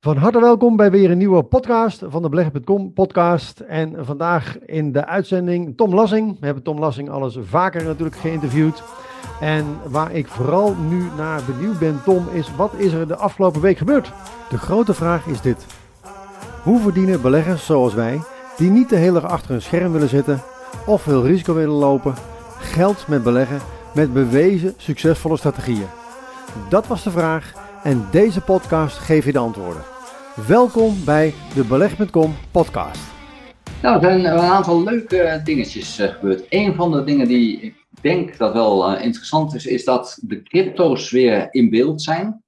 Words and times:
Van 0.00 0.16
harte 0.16 0.40
welkom 0.40 0.76
bij 0.76 0.90
weer 0.90 1.10
een 1.10 1.18
nieuwe 1.18 1.42
podcast 1.42 2.02
van 2.08 2.22
de 2.22 2.28
Beleggen.com 2.28 2.92
podcast. 2.92 3.60
En 3.60 4.04
vandaag 4.04 4.58
in 4.58 4.92
de 4.92 5.06
uitzending 5.06 5.76
Tom 5.76 5.94
Lassing. 5.94 6.36
We 6.40 6.44
hebben 6.44 6.64
Tom 6.64 6.78
Lassing 6.78 7.10
alles 7.10 7.38
vaker 7.40 7.84
natuurlijk 7.84 8.16
geïnterviewd. 8.16 8.82
En 9.40 9.64
waar 9.88 10.12
ik 10.12 10.28
vooral 10.28 10.74
nu 10.74 11.08
naar 11.16 11.40
benieuwd 11.46 11.78
ben, 11.78 12.00
Tom, 12.04 12.28
is 12.32 12.54
wat 12.56 12.74
is 12.76 12.92
er 12.92 13.08
de 13.08 13.16
afgelopen 13.16 13.60
week 13.60 13.78
gebeurd? 13.78 14.12
De 14.50 14.58
grote 14.58 14.94
vraag 14.94 15.26
is 15.26 15.40
dit. 15.40 15.66
Hoe 16.62 16.80
verdienen 16.80 17.22
beleggers 17.22 17.66
zoals 17.66 17.94
wij, 17.94 18.20
die 18.56 18.70
niet 18.70 18.88
de 18.88 18.96
hele 18.96 19.20
dag 19.20 19.30
achter 19.30 19.54
een 19.54 19.62
scherm 19.62 19.92
willen 19.92 20.08
zitten 20.08 20.42
of 20.86 21.02
veel 21.02 21.26
risico 21.26 21.54
willen 21.54 21.74
lopen, 21.74 22.14
geld 22.58 23.08
met 23.08 23.22
beleggen 23.22 23.60
met 23.94 24.12
bewezen 24.12 24.74
succesvolle 24.76 25.36
strategieën? 25.36 25.86
Dat 26.68 26.86
was 26.86 27.02
de 27.02 27.10
vraag 27.10 27.66
en 27.82 28.06
deze 28.10 28.40
podcast 28.40 28.98
geeft 28.98 29.26
je 29.26 29.32
de 29.32 29.38
antwoorden. 29.38 29.82
Welkom 30.46 31.04
bij 31.04 31.34
de 31.54 31.64
Beleg.com 31.64 32.34
podcast. 32.50 33.00
Nou, 33.82 33.94
er 33.96 34.02
zijn 34.02 34.24
een 34.24 34.38
aantal 34.38 34.82
leuke 34.82 35.40
dingetjes 35.44 36.00
uh, 36.00 36.08
gebeurd. 36.08 36.46
Een 36.48 36.74
van 36.74 36.92
de 36.92 37.04
dingen 37.04 37.28
die 37.28 37.60
ik 37.60 37.74
denk 38.00 38.36
dat 38.36 38.52
wel 38.52 38.92
uh, 38.92 39.04
interessant 39.04 39.54
is, 39.54 39.66
is 39.66 39.84
dat 39.84 40.18
de 40.22 40.42
crypto's 40.42 41.10
weer 41.10 41.48
in 41.50 41.70
beeld 41.70 42.02
zijn. 42.02 42.42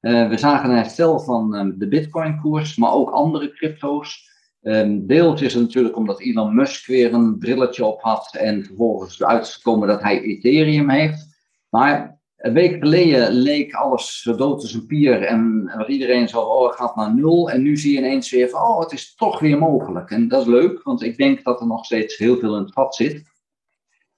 Uh, 0.00 0.28
we 0.28 0.38
zagen 0.38 0.70
een 0.70 0.76
herstel 0.76 1.20
van 1.20 1.54
um, 1.54 1.78
de 1.78 1.88
Bitcoin-koers, 1.88 2.76
maar 2.76 2.92
ook 2.92 3.10
andere 3.10 3.52
crypto's. 3.52 4.34
Um, 4.62 5.06
deels 5.06 5.42
is 5.42 5.54
het 5.54 5.62
natuurlijk 5.62 5.96
omdat 5.96 6.20
Elon 6.20 6.54
Musk 6.54 6.86
weer 6.86 7.14
een 7.14 7.38
brilletje 7.38 7.84
op 7.84 8.00
had 8.00 8.36
en 8.38 8.64
vervolgens 8.64 9.22
gekomen 9.54 9.88
dat 9.88 10.02
hij 10.02 10.20
Ethereum 10.20 10.90
heeft. 10.90 11.26
Maar 11.68 12.15
een 12.46 12.52
week 12.52 12.78
geleden 12.78 13.32
leek 13.32 13.74
alles 13.74 14.22
zo 14.22 14.36
dood 14.36 14.62
als 14.62 14.72
een 14.72 14.86
pier 14.86 15.22
en 15.22 15.70
iedereen 15.86 16.28
zo, 16.28 16.40
oh, 16.40 16.72
gaat 16.72 16.96
naar 16.96 17.14
nul. 17.14 17.50
En 17.50 17.62
nu 17.62 17.76
zie 17.76 17.92
je 17.92 17.98
ineens 17.98 18.30
weer 18.30 18.48
van, 18.48 18.60
oh, 18.60 18.80
het 18.80 18.92
is 18.92 19.14
toch 19.14 19.40
weer 19.40 19.58
mogelijk. 19.58 20.10
En 20.10 20.28
dat 20.28 20.40
is 20.40 20.46
leuk, 20.46 20.82
want 20.82 21.02
ik 21.02 21.16
denk 21.16 21.44
dat 21.44 21.60
er 21.60 21.66
nog 21.66 21.84
steeds 21.84 22.16
heel 22.16 22.36
veel 22.38 22.56
in 22.56 22.62
het 22.62 22.72
vat 22.72 22.94
zit. 22.94 23.34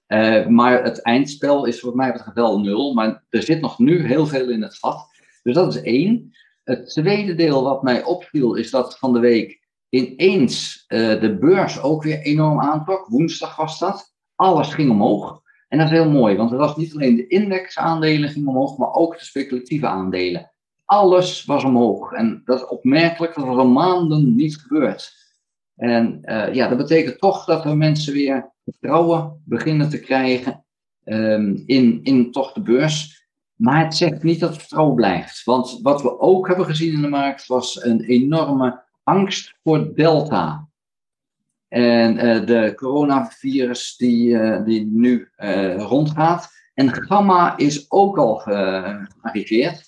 Uh, 0.08 0.46
maar 0.46 0.82
het 0.84 1.02
eindspel 1.02 1.64
is 1.64 1.80
voor 1.80 1.96
mij 1.96 2.20
wel 2.34 2.60
nul, 2.60 2.94
maar 2.94 3.24
er 3.28 3.42
zit 3.42 3.60
nog 3.60 3.78
nu 3.78 4.06
heel 4.06 4.26
veel 4.26 4.50
in 4.50 4.62
het 4.62 4.78
vat. 4.78 5.06
Dus 5.42 5.54
dat 5.54 5.74
is 5.74 5.82
één. 5.82 6.30
Het 6.64 6.88
tweede 6.88 7.34
deel 7.34 7.62
wat 7.62 7.82
mij 7.82 8.04
opviel 8.04 8.54
is 8.54 8.70
dat 8.70 8.98
van 8.98 9.12
de 9.12 9.18
week 9.18 9.66
ineens 9.88 10.84
uh, 10.88 11.20
de 11.20 11.38
beurs 11.38 11.82
ook 11.82 12.02
weer 12.02 12.18
enorm 12.18 12.60
aantrok. 12.60 13.06
Woensdag 13.06 13.56
was 13.56 13.78
dat. 13.78 14.14
Alles 14.34 14.74
ging 14.74 14.90
omhoog. 14.90 15.42
En 15.68 15.78
dat 15.78 15.86
is 15.86 15.92
heel 15.92 16.10
mooi, 16.10 16.36
want 16.36 16.50
er 16.50 16.58
was 16.58 16.76
niet 16.76 16.94
alleen 16.94 17.16
de 17.16 17.26
indexaandelen 17.26 18.28
gingen 18.28 18.48
omhoog, 18.48 18.76
maar 18.76 18.92
ook 18.92 19.18
de 19.18 19.24
speculatieve 19.24 19.86
aandelen. 19.86 20.50
Alles 20.84 21.44
was 21.44 21.64
omhoog. 21.64 22.12
En 22.12 22.42
dat 22.44 22.58
is 22.58 22.66
opmerkelijk, 22.66 23.34
dat 23.34 23.44
was 23.44 23.56
al 23.56 23.68
maanden 23.68 24.34
niet 24.34 24.56
gebeurd. 24.56 25.16
En 25.76 26.18
uh, 26.24 26.54
ja, 26.54 26.68
dat 26.68 26.78
betekent 26.78 27.18
toch 27.18 27.44
dat 27.44 27.64
we 27.64 27.74
mensen 27.74 28.12
weer 28.12 28.52
vertrouwen 28.64 29.42
beginnen 29.44 29.88
te 29.88 30.00
krijgen 30.00 30.64
um, 31.04 31.62
in, 31.66 32.00
in 32.02 32.32
toch 32.32 32.52
de 32.52 32.62
beurs. 32.62 33.26
Maar 33.54 33.84
het 33.84 33.96
zegt 33.96 34.22
niet 34.22 34.40
dat 34.40 34.50
het 34.50 34.58
vertrouwen 34.58 34.94
blijft. 34.94 35.44
Want 35.44 35.78
wat 35.82 36.02
we 36.02 36.20
ook 36.20 36.46
hebben 36.46 36.66
gezien 36.66 36.92
in 36.92 37.02
de 37.02 37.08
markt 37.08 37.46
was 37.46 37.82
een 37.84 38.00
enorme 38.00 38.82
angst 39.02 39.54
voor 39.62 39.94
Delta. 39.94 40.67
En 41.68 42.26
uh, 42.26 42.46
de 42.46 42.72
coronavirus 42.76 43.96
die, 43.96 44.28
uh, 44.28 44.64
die 44.64 44.86
nu 44.92 45.28
uh, 45.38 45.76
rondgaat. 45.76 46.48
En 46.74 46.92
Gamma 46.92 47.56
is 47.56 47.90
ook 47.90 48.18
al 48.18 48.36
gearriveerd. 48.36 49.86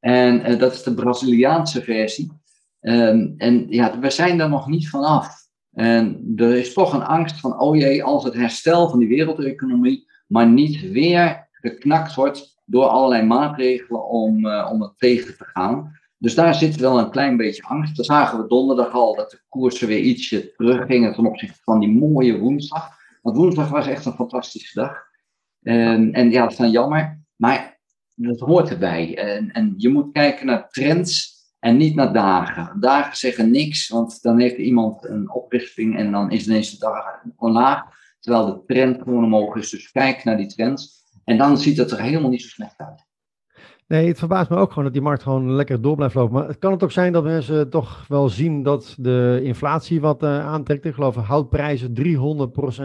En 0.00 0.58
dat 0.58 0.72
is 0.72 0.82
de 0.82 0.94
Braziliaanse 0.94 1.82
versie. 1.82 2.32
Um, 2.80 3.34
en 3.38 3.66
ja, 3.68 3.98
we 3.98 4.10
zijn 4.10 4.40
er 4.40 4.48
nog 4.48 4.66
niet 4.66 4.88
vanaf. 4.88 5.28
En 5.72 6.32
er 6.36 6.56
is 6.56 6.72
toch 6.72 6.92
een 6.92 7.04
angst 7.04 7.40
van, 7.40 7.60
oh 7.60 7.76
jee, 7.76 8.04
als 8.04 8.24
het 8.24 8.34
herstel 8.34 8.88
van 8.88 8.98
die 8.98 9.08
wereldeconomie 9.08 10.10
maar 10.26 10.46
niet 10.46 10.90
weer 10.90 11.48
geknakt 11.52 12.14
wordt 12.14 12.60
door 12.64 12.84
allerlei 12.84 13.22
maatregelen 13.22 14.08
om, 14.08 14.46
om 14.46 14.82
het 14.82 14.92
tegen 14.98 15.36
te 15.36 15.44
gaan. 15.44 16.00
Dus 16.22 16.34
daar 16.34 16.54
zit 16.54 16.76
wel 16.76 16.98
een 16.98 17.10
klein 17.10 17.36
beetje 17.36 17.62
angst. 17.62 17.96
Dat 17.96 18.06
zagen 18.06 18.42
we 18.42 18.48
donderdag 18.48 18.92
al, 18.92 19.14
dat 19.14 19.30
de 19.30 19.40
koersen 19.48 19.88
weer 19.88 20.00
ietsje 20.00 20.52
teruggingen 20.56 21.14
ten 21.14 21.26
opzichte 21.26 21.60
van 21.62 21.80
die 21.80 21.88
mooie 21.88 22.38
woensdag. 22.38 22.88
Want 23.22 23.36
woensdag 23.36 23.68
was 23.68 23.86
echt 23.86 24.04
een 24.04 24.12
fantastische 24.12 24.80
dag. 24.80 24.96
En, 25.62 26.12
en 26.12 26.30
ja, 26.30 26.42
dat 26.42 26.50
is 26.50 26.56
dan 26.56 26.70
jammer. 26.70 27.20
Maar 27.36 27.80
dat 28.14 28.40
hoort 28.40 28.70
erbij. 28.70 29.16
En, 29.16 29.50
en 29.52 29.74
je 29.76 29.88
moet 29.88 30.12
kijken 30.12 30.46
naar 30.46 30.68
trends 30.68 31.34
en 31.58 31.76
niet 31.76 31.94
naar 31.94 32.12
dagen. 32.12 32.80
Dagen 32.80 33.16
zeggen 33.16 33.50
niks, 33.50 33.88
want 33.88 34.22
dan 34.22 34.38
heeft 34.38 34.56
iemand 34.56 35.04
een 35.04 35.30
oprichting 35.30 35.96
en 35.96 36.12
dan 36.12 36.30
is 36.30 36.46
ineens 36.46 36.70
de 36.70 36.78
dag 36.78 37.04
omlaag. 37.36 37.82
Terwijl 38.20 38.46
de 38.46 38.62
trend 38.66 39.02
gewoon 39.02 39.24
omhoog 39.24 39.56
is. 39.56 39.70
Dus 39.70 39.90
kijk 39.90 40.24
naar 40.24 40.36
die 40.36 40.54
trends. 40.54 41.04
En 41.24 41.38
dan 41.38 41.58
ziet 41.58 41.76
het 41.76 41.90
er 41.90 42.00
helemaal 42.00 42.30
niet 42.30 42.42
zo 42.42 42.48
slecht 42.48 42.78
uit. 42.78 43.10
Nee, 43.92 44.08
het 44.08 44.18
verbaast 44.18 44.50
me 44.50 44.56
ook 44.56 44.68
gewoon 44.68 44.84
dat 44.84 44.92
die 44.92 45.02
markt 45.02 45.22
gewoon 45.22 45.52
lekker 45.52 45.82
door 45.82 45.96
blijft 45.96 46.14
lopen. 46.14 46.34
Maar 46.34 46.48
het 46.48 46.58
kan 46.58 46.72
het 46.72 46.82
ook 46.82 46.92
zijn 46.92 47.12
dat 47.12 47.24
mensen 47.24 47.70
toch 47.70 48.04
wel 48.08 48.28
zien 48.28 48.62
dat 48.62 48.94
de 48.98 49.40
inflatie 49.42 50.00
wat 50.00 50.22
uh, 50.22 50.46
aantrekt. 50.46 50.84
Ik 50.84 50.94
geloof 50.94 51.14
houtprijzen 51.14 51.94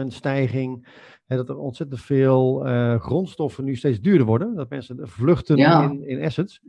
300% 0.02 0.06
stijging. 0.06 0.88
En 1.26 1.36
dat 1.36 1.48
er 1.48 1.58
ontzettend 1.58 2.00
veel 2.00 2.66
uh, 2.66 3.00
grondstoffen 3.00 3.64
nu 3.64 3.76
steeds 3.76 4.00
duurder 4.00 4.26
worden. 4.26 4.54
Dat 4.54 4.70
mensen 4.70 4.98
vluchten 5.02 5.56
ja. 5.56 5.82
in, 5.82 6.08
in 6.08 6.24
assets. 6.24 6.60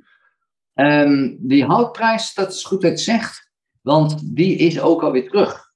Um, 0.74 1.38
die 1.40 1.66
houtprijs, 1.66 2.34
dat 2.34 2.52
is 2.52 2.64
goed 2.64 2.82
dat 2.82 2.90
je 2.90 2.96
het 2.96 3.00
zegt. 3.00 3.52
Want 3.82 4.36
die 4.36 4.56
is 4.56 4.82
ook 4.82 5.04
alweer 5.04 5.30
terug. 5.30 5.72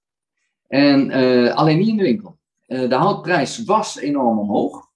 En 0.68 1.10
uh, 1.10 1.54
alleen 1.54 1.78
niet 1.78 1.88
in 1.88 1.98
de 1.98 2.04
winkel. 2.04 2.40
de 2.66 2.96
houtprijs 2.96 3.64
was 3.64 4.00
enorm 4.00 4.40
omhoog. 4.40 4.92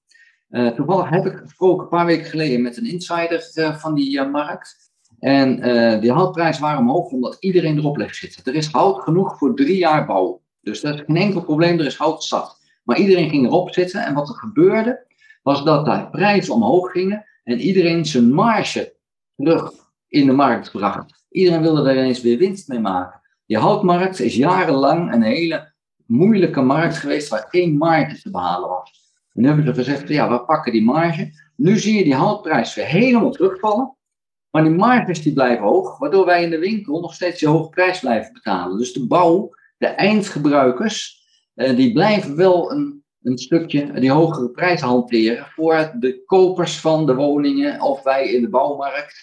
Uh, 0.50 0.68
toevallig 0.68 1.10
heb 1.10 1.26
ik 1.26 1.36
gesproken 1.36 1.84
een 1.84 1.90
paar 1.90 2.06
weken 2.06 2.26
geleden 2.26 2.62
met 2.62 2.78
een 2.78 2.86
insider 2.86 3.52
uh, 3.56 3.76
van 3.76 3.94
die 3.94 4.20
uh, 4.20 4.32
markt. 4.32 4.86
En 5.20 5.62
die 6.02 6.12
houtprijs 6.12 6.60
waren 6.60 6.80
omhoog 6.80 7.12
omdat 7.12 7.38
iedereen 7.40 7.78
erop 7.78 7.98
ligt 7.98 8.16
zitten. 8.16 8.44
Er 8.46 8.56
is 8.56 8.72
hout 8.72 9.02
genoeg 9.02 9.38
voor 9.38 9.56
drie 9.56 9.78
jaar 9.78 10.06
bouwen. 10.06 10.40
Dus 10.62 10.82
dat 10.82 10.94
is 10.94 11.04
geen 11.06 11.18
enkel 11.18 11.42
probleem, 11.42 11.80
er 11.80 11.86
is 11.86 11.98
hout 11.98 12.24
zat. 12.24 12.58
Maar 12.84 12.98
iedereen 12.98 13.30
ging 13.30 13.46
erop 13.46 13.74
zitten 13.74 14.06
en 14.06 14.14
wat 14.14 14.30
er 14.30 14.36
gebeurde, 14.36 15.06
was 15.44 15.64
dat 15.64 15.86
de 15.86 16.08
prijzen 16.12 16.54
omhoog 16.54 16.92
gingen 16.92 17.26
en 17.44 17.60
iedereen 17.60 18.06
zijn 18.06 18.34
marge 18.34 18.96
terug 19.36 19.72
in 20.08 20.26
de 20.26 20.32
markt 20.32 20.72
bracht. 20.72 21.26
Iedereen 21.30 21.62
wilde 21.62 21.90
er 21.90 21.98
ineens 21.98 22.22
weer 22.22 22.38
winst 22.38 22.68
mee 22.68 22.80
maken. 22.80 23.22
Die 23.46 23.58
houtmarkt 23.58 24.20
is 24.20 24.36
jarenlang 24.36 25.14
een 25.14 25.24
hele 25.24 25.74
moeilijke 26.06 26.62
markt 26.62 26.98
geweest 26.98 27.30
waar 27.30 27.46
geen 27.50 27.78
marge 27.78 28.22
te 28.22 28.32
behalen 28.32 28.70
was. 28.70 29.07
En 29.38 29.44
nu 29.44 29.48
hebben 29.48 29.66
ze 29.66 29.74
gezegd, 29.74 30.08
ja, 30.08 30.30
we 30.30 30.46
pakken 30.46 30.72
die 30.72 30.84
marge. 30.84 31.32
Nu 31.56 31.78
zie 31.78 31.98
je 31.98 32.04
die 32.04 32.16
houtprijs 32.16 32.76
weer 32.76 32.86
helemaal 32.86 33.32
terugvallen. 33.32 33.96
Maar 34.50 34.64
die 34.64 34.72
marges 34.72 35.22
die 35.22 35.34
blijven 35.34 35.66
hoog, 35.66 35.98
waardoor 35.98 36.26
wij 36.26 36.44
in 36.44 36.50
de 36.50 36.60
winkel 36.60 37.00
nog 37.02 37.14
steeds 37.14 37.40
die 37.40 37.48
hoge 37.48 37.70
prijs 37.70 38.00
blijven 38.00 38.34
betalen. 38.34 38.78
Dus 38.78 38.94
de 38.94 39.08
bouw, 39.08 39.50
de 39.78 39.88
eindgebruikers, 39.88 41.26
eh, 41.54 41.76
die 41.76 41.94
blijven 41.94 42.36
wel 42.36 42.72
een, 42.72 43.04
een 43.22 43.38
stukje 43.38 44.00
die 44.00 44.12
hogere 44.12 44.50
prijs 44.50 44.82
hanteren 44.82 45.46
voor 45.46 45.92
de 46.00 46.24
kopers 46.26 46.80
van 46.80 47.06
de 47.06 47.16
woningen 47.16 47.82
of 47.82 48.04
wij 48.04 48.30
in 48.30 48.42
de 48.42 48.50
bouwmarkt. 48.50 49.16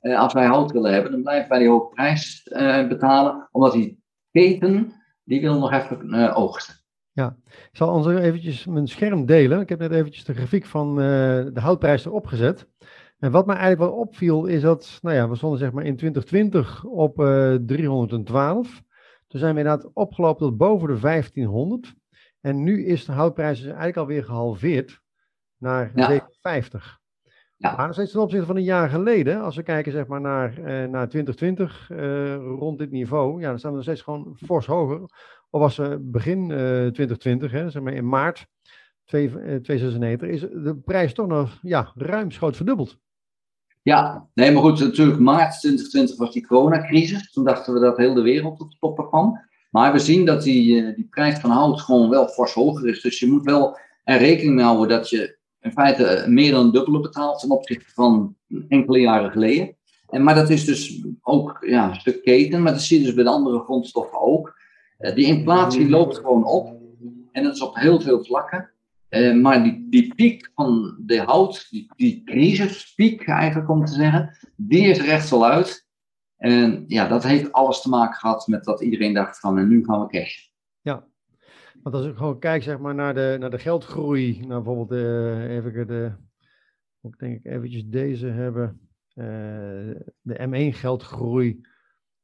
Eh, 0.00 0.18
als 0.18 0.32
wij 0.32 0.46
hout 0.46 0.72
willen 0.72 0.92
hebben, 0.92 1.12
dan 1.12 1.22
blijven 1.22 1.48
wij 1.48 1.58
die 1.58 1.68
hoge 1.68 1.94
prijs 1.94 2.42
eh, 2.42 2.88
betalen, 2.88 3.48
omdat 3.52 3.72
die 3.72 4.02
keten, 4.30 4.92
die 5.24 5.40
wil 5.40 5.58
nog 5.58 5.72
even 5.72 6.34
oogsten. 6.34 6.81
Ja, 7.12 7.36
ik 7.46 7.76
zal 7.76 7.94
ons 7.94 8.06
eventjes 8.06 8.66
mijn 8.66 8.88
scherm 8.88 9.26
delen. 9.26 9.60
Ik 9.60 9.68
heb 9.68 9.78
net 9.78 9.92
eventjes 9.92 10.24
de 10.24 10.34
grafiek 10.34 10.64
van 10.64 10.88
uh, 10.90 11.04
de 11.52 11.60
houtprijs 11.60 12.04
erop 12.04 12.26
gezet. 12.26 12.66
En 13.18 13.30
wat 13.30 13.46
mij 13.46 13.56
eigenlijk 13.56 13.90
wel 13.90 14.00
opviel 14.00 14.46
is 14.46 14.62
dat, 14.62 14.98
nou 15.02 15.16
ja, 15.16 15.28
we 15.28 15.36
stonden 15.36 15.58
zeg 15.58 15.72
maar 15.72 15.84
in 15.84 15.96
2020 15.96 16.84
op 16.84 17.20
uh, 17.20 17.54
312. 17.54 18.82
Toen 19.26 19.40
zijn 19.40 19.54
we 19.54 19.60
inderdaad 19.60 19.90
opgelopen 19.92 20.46
tot 20.46 20.56
boven 20.56 20.88
de 20.88 21.00
1500. 21.00 21.94
En 22.40 22.62
nu 22.62 22.84
is 22.84 23.04
de 23.04 23.12
houtprijs 23.12 23.56
dus 23.56 23.66
eigenlijk 23.66 23.96
alweer 23.96 24.24
gehalveerd 24.24 25.00
naar 25.56 25.92
ja. 25.94 26.06
750. 26.06 27.00
Ja. 27.56 27.76
Maar 27.76 27.86
nog 27.86 27.94
steeds 27.94 28.12
ten 28.12 28.20
opzichte 28.20 28.46
van 28.46 28.56
een 28.56 28.62
jaar 28.62 28.88
geleden, 28.88 29.40
als 29.40 29.56
we 29.56 29.62
kijken 29.62 29.92
zeg 29.92 30.06
maar 30.06 30.20
naar, 30.20 30.58
uh, 30.58 30.64
naar 30.64 31.08
2020, 31.08 31.90
uh, 31.90 32.34
rond 32.36 32.78
dit 32.78 32.90
niveau, 32.90 33.40
ja, 33.40 33.48
dan 33.48 33.58
staan 33.58 33.70
we 33.70 33.76
nog 33.76 33.86
steeds 33.86 34.02
gewoon 34.02 34.36
fors 34.46 34.66
hoger. 34.66 35.00
Of 35.54 35.60
was 35.60 35.80
begin 36.00 36.48
2020, 36.48 37.50
hè, 37.50 37.70
zeg 37.70 37.82
maar 37.82 37.92
in 37.92 38.08
maart 38.08 38.46
2096, 39.04 40.28
is 40.28 40.40
de 40.40 40.76
prijs 40.84 41.14
toch 41.14 41.26
nog 41.26 41.58
ja, 41.62 41.92
ruimschoots 41.94 42.56
verdubbeld. 42.56 42.98
Ja, 43.82 44.28
nee, 44.34 44.50
maar 44.52 44.62
goed, 44.62 44.80
natuurlijk 44.80 45.18
maart 45.18 45.60
2020 45.60 46.16
was 46.16 46.32
die 46.32 46.46
coronacrisis. 46.46 47.32
Toen 47.32 47.44
dachten 47.44 47.74
we 47.74 47.80
dat 47.80 47.96
heel 47.96 48.14
de 48.14 48.22
wereld 48.22 48.60
op 48.60 48.70
de 48.70 48.76
toppen 48.78 49.08
kwam. 49.08 49.40
Maar 49.70 49.92
we 49.92 49.98
zien 49.98 50.24
dat 50.24 50.42
die, 50.42 50.94
die 50.94 51.06
prijs 51.10 51.38
van 51.38 51.50
hout 51.50 51.80
gewoon 51.80 52.10
wel 52.10 52.28
fors 52.28 52.52
hoger 52.52 52.88
is. 52.88 53.00
Dus 53.00 53.18
je 53.18 53.26
moet 53.26 53.44
wel 53.44 53.78
er 54.04 54.18
rekening 54.18 54.54
mee 54.54 54.64
houden 54.64 54.88
dat 54.88 55.10
je 55.10 55.38
in 55.60 55.72
feite 55.72 56.24
meer 56.28 56.52
dan 56.52 56.72
dubbele 56.72 57.00
betaalt 57.00 57.40
ten 57.40 57.50
opzichte 57.50 57.92
van 57.94 58.36
enkele 58.68 58.98
jaren 58.98 59.30
geleden. 59.30 59.76
En, 60.08 60.22
maar 60.22 60.34
dat 60.34 60.50
is 60.50 60.64
dus 60.64 61.04
ook 61.20 61.64
ja, 61.66 61.88
een 61.88 62.00
stuk 62.00 62.22
keten, 62.22 62.62
maar 62.62 62.72
dat 62.72 62.82
zie 62.82 62.98
je 62.98 63.04
dus 63.04 63.14
bij 63.14 63.24
de 63.24 63.30
andere 63.30 63.58
grondstoffen 63.58 64.20
ook. 64.20 64.54
Uh, 65.02 65.14
die 65.14 65.26
inflatie 65.26 65.88
loopt 65.88 66.16
gewoon 66.16 66.44
op. 66.44 66.80
En 67.32 67.42
dat 67.42 67.54
is 67.54 67.62
op 67.62 67.74
heel 67.74 68.00
veel 68.00 68.24
vlakken. 68.24 68.70
Uh, 69.10 69.40
maar 69.40 69.62
die, 69.62 69.86
die 69.90 70.14
piek 70.14 70.50
van 70.54 70.96
de 71.00 71.20
hout, 71.20 71.66
die, 71.70 71.92
die 71.96 72.22
crisispiek 72.24 73.26
eigenlijk 73.26 73.70
om 73.70 73.84
te 73.84 73.92
zeggen, 73.92 74.36
die 74.56 74.86
is 74.86 75.00
recht 75.00 75.32
uit. 75.32 75.86
En 76.36 76.84
ja, 76.86 77.08
dat 77.08 77.22
heeft 77.22 77.52
alles 77.52 77.80
te 77.80 77.88
maken 77.88 78.18
gehad 78.18 78.46
met 78.46 78.64
dat 78.64 78.80
iedereen 78.80 79.14
dacht 79.14 79.40
van 79.40 79.58
en 79.58 79.68
nu 79.68 79.84
gaan 79.84 80.00
we 80.00 80.06
cash. 80.06 80.46
Ja, 80.80 81.06
want 81.82 81.94
als 81.94 82.06
ik 82.06 82.16
gewoon 82.16 82.38
kijk 82.38 82.62
zeg 82.62 82.78
maar, 82.78 82.94
naar, 82.94 83.14
de, 83.14 83.36
naar 83.40 83.50
de 83.50 83.58
geldgroei, 83.58 84.38
nou, 84.46 84.62
bijvoorbeeld 84.62 85.00
uh, 85.00 85.56
even 85.56 85.86
de, 85.86 86.12
denk 87.16 87.38
ik 87.38 87.52
eventjes 87.52 87.86
deze 87.86 88.26
hebben, 88.26 88.80
de 90.20 90.70
M1 90.72 90.76
geldgroei. 90.76 91.60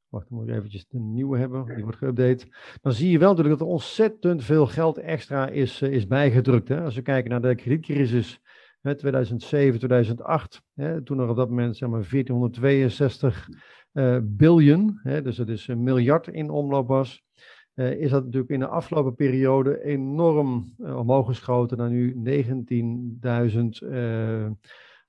Wacht, 0.09 0.29
dan 0.29 0.39
moet 0.39 0.49
ik 0.49 0.55
eventjes 0.55 0.87
de 0.89 0.99
nieuwe 0.99 1.39
hebben, 1.39 1.75
die 1.75 1.85
wordt 1.85 1.99
geüpdate. 1.99 2.47
Dan 2.81 2.93
zie 2.93 3.11
je 3.11 3.19
wel 3.19 3.35
dat 3.35 3.47
er 3.47 3.67
ontzettend 3.67 4.45
veel 4.45 4.67
geld 4.67 4.99
extra 4.99 5.49
is, 5.49 5.83
uh, 5.83 5.93
is 5.93 6.07
bijgedrukt. 6.07 6.69
Hè? 6.69 6.81
Als 6.81 6.95
we 6.95 7.03
kijken 7.03 7.31
naar 7.31 7.41
de 7.41 7.55
kredietcrisis 7.55 8.41
2007, 8.97 9.79
2008, 9.79 10.63
hè, 10.75 11.03
toen 11.03 11.19
er 11.19 11.29
op 11.29 11.37
dat 11.37 11.49
moment 11.49 11.77
zeg 11.77 11.89
maar 11.89 12.07
1462 12.11 13.49
uh, 13.93 14.19
biljoen, 14.23 15.01
hè, 15.03 15.23
dus 15.23 15.37
dat 15.37 15.49
is 15.49 15.69
een 15.69 15.83
miljard 15.83 16.29
in 16.29 16.51
omloop 16.51 16.89
was, 16.89 17.23
uh, 17.75 17.91
is 17.91 18.11
dat 18.11 18.25
natuurlijk 18.25 18.53
in 18.53 18.61
de 18.61 18.67
afgelopen 18.67 19.15
periode 19.15 19.85
enorm 19.85 20.75
uh, 20.79 20.99
omhoog 20.99 21.27
geschoten 21.27 21.79
naar 21.79 21.91
nu 21.91 22.15
19.000 22.15 22.21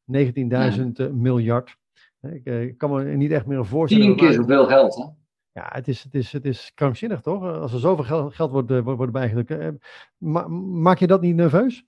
19 0.06 0.50
ja. 0.50 1.10
miljard. 1.13 1.78
Ik, 2.21 2.45
ik, 2.45 2.77
kan 2.77 2.92
me 2.92 3.04
niet 3.04 3.31
echt 3.31 3.45
meer 3.45 3.66
voorstellen. 3.66 4.06
Tien 4.06 4.16
keer 4.16 4.33
zoveel 4.33 4.66
geld, 4.66 4.95
hè? 4.95 5.04
Ja, 5.51 5.69
het 5.71 5.88
is, 5.88 6.04
het, 6.04 6.16
is, 6.16 6.31
het 6.31 6.45
is 6.45 6.71
krankzinnig, 6.75 7.21
toch? 7.21 7.44
Als 7.44 7.74
er 7.74 7.80
zoveel 7.80 8.04
geld, 8.04 8.36
geld 8.36 8.51
wordt, 8.51 8.69
wordt, 8.69 8.98
wordt 8.98 9.12
bijgedrukt. 9.12 9.77
Ma 10.18 10.48
maak 10.48 11.00
je 11.00 11.07
dat 11.07 11.21
niet 11.21 11.36
nerveus? 11.36 11.86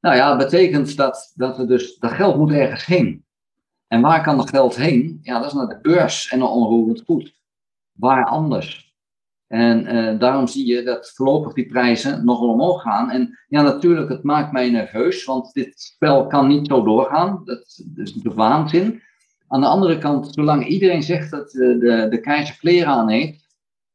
Nou 0.00 0.16
ja, 0.16 0.28
dat 0.28 0.50
betekent 0.50 0.96
dat, 0.96 1.32
dat, 1.34 1.56
we 1.56 1.66
dus, 1.66 1.98
dat 1.98 2.10
geld 2.10 2.36
moet 2.36 2.50
ergens 2.50 2.86
heen. 2.86 3.24
En 3.86 4.00
waar 4.00 4.22
kan 4.22 4.36
dat 4.36 4.50
geld 4.50 4.76
heen? 4.76 5.18
Ja, 5.22 5.38
dat 5.38 5.46
is 5.46 5.52
naar 5.52 5.68
de 5.68 5.78
beurs 5.82 6.28
en 6.28 6.38
naar 6.38 6.48
onroerend 6.48 7.02
goed. 7.04 7.34
Waar 7.92 8.24
anders? 8.24 8.94
En 9.46 9.94
uh, 9.94 10.18
daarom 10.18 10.46
zie 10.46 10.66
je 10.66 10.82
dat 10.82 11.12
voorlopig 11.14 11.52
die 11.52 11.66
prijzen 11.66 12.24
nogal 12.24 12.48
omhoog 12.48 12.82
gaan. 12.82 13.10
En 13.10 13.38
ja, 13.48 13.62
natuurlijk, 13.62 14.08
het 14.08 14.22
maakt 14.22 14.52
mij 14.52 14.70
nerveus, 14.70 15.24
want 15.24 15.52
dit 15.52 15.80
spel 15.80 16.26
kan 16.26 16.46
niet 16.46 16.66
zo 16.66 16.82
doorgaan. 16.82 17.42
Dat, 17.44 17.82
dat 17.86 18.06
is 18.06 18.14
natuurlijk 18.14 18.34
waanzin. 18.34 19.02
Aan 19.48 19.60
de 19.60 19.66
andere 19.66 19.98
kant, 19.98 20.34
zolang 20.34 20.66
iedereen 20.66 21.02
zegt 21.02 21.30
dat 21.30 21.50
de, 21.50 21.78
de, 21.78 22.06
de 22.10 22.20
keizer 22.20 22.58
kleren 22.58 22.88
aan 22.88 23.08
heeft, 23.08 23.46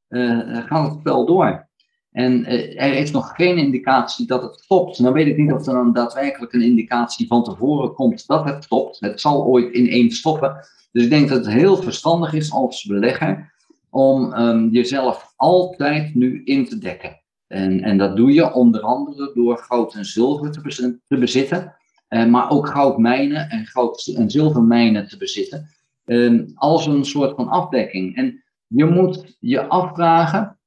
uh, 0.09 0.65
gaat 0.65 0.89
het 0.89 0.99
spel 0.99 1.25
door. 1.25 1.67
En 2.11 2.39
uh, 2.39 2.81
er 2.81 2.93
is 2.93 3.11
nog 3.11 3.35
geen 3.35 3.57
indicatie 3.57 4.27
dat 4.27 4.41
het 4.41 4.59
stopt. 4.59 5.03
Dan 5.03 5.13
weet 5.13 5.27
ik 5.27 5.37
niet 5.37 5.51
of 5.51 5.67
er 5.67 5.73
dan 5.73 5.93
daadwerkelijk 5.93 6.53
een 6.53 6.61
indicatie 6.61 7.27
van 7.27 7.43
tevoren 7.43 7.93
komt 7.93 8.27
dat 8.27 8.45
het 8.45 8.63
stopt. 8.63 8.99
Het 8.99 9.21
zal 9.21 9.45
ooit 9.45 9.73
ineens 9.73 10.17
stoppen. 10.17 10.55
Dus 10.91 11.03
ik 11.03 11.09
denk 11.09 11.29
dat 11.29 11.45
het 11.45 11.53
heel 11.53 11.77
verstandig 11.77 12.33
is 12.33 12.51
als 12.51 12.83
belegger 12.83 13.53
om 13.89 14.33
um, 14.33 14.69
jezelf 14.69 15.33
altijd 15.35 16.15
nu 16.15 16.41
in 16.43 16.65
te 16.65 16.77
dekken. 16.77 17.21
En, 17.47 17.81
en 17.81 17.97
dat 17.97 18.15
doe 18.15 18.33
je 18.33 18.53
onder 18.53 18.81
andere 18.81 19.31
door 19.33 19.57
goud 19.57 19.93
en 19.93 20.05
zilver 20.05 20.51
te, 20.51 20.61
bez 20.61 20.75
te 21.07 21.17
bezitten, 21.17 21.75
maar 22.09 22.50
ook 22.50 22.67
goudmijnen 22.67 23.50
en 23.50 23.65
goud- 23.65 24.13
en 24.15 24.29
zilvermijnen 24.29 25.07
te 25.07 25.17
bezitten, 25.17 25.69
um, 26.06 26.51
als 26.56 26.85
een 26.85 27.06
soort 27.06 27.35
van 27.35 27.47
afdekking. 27.47 28.15
En 28.15 28.44
je 28.67 28.85
moet 28.85 29.38
je 29.39 29.67
afvragen 29.67 30.59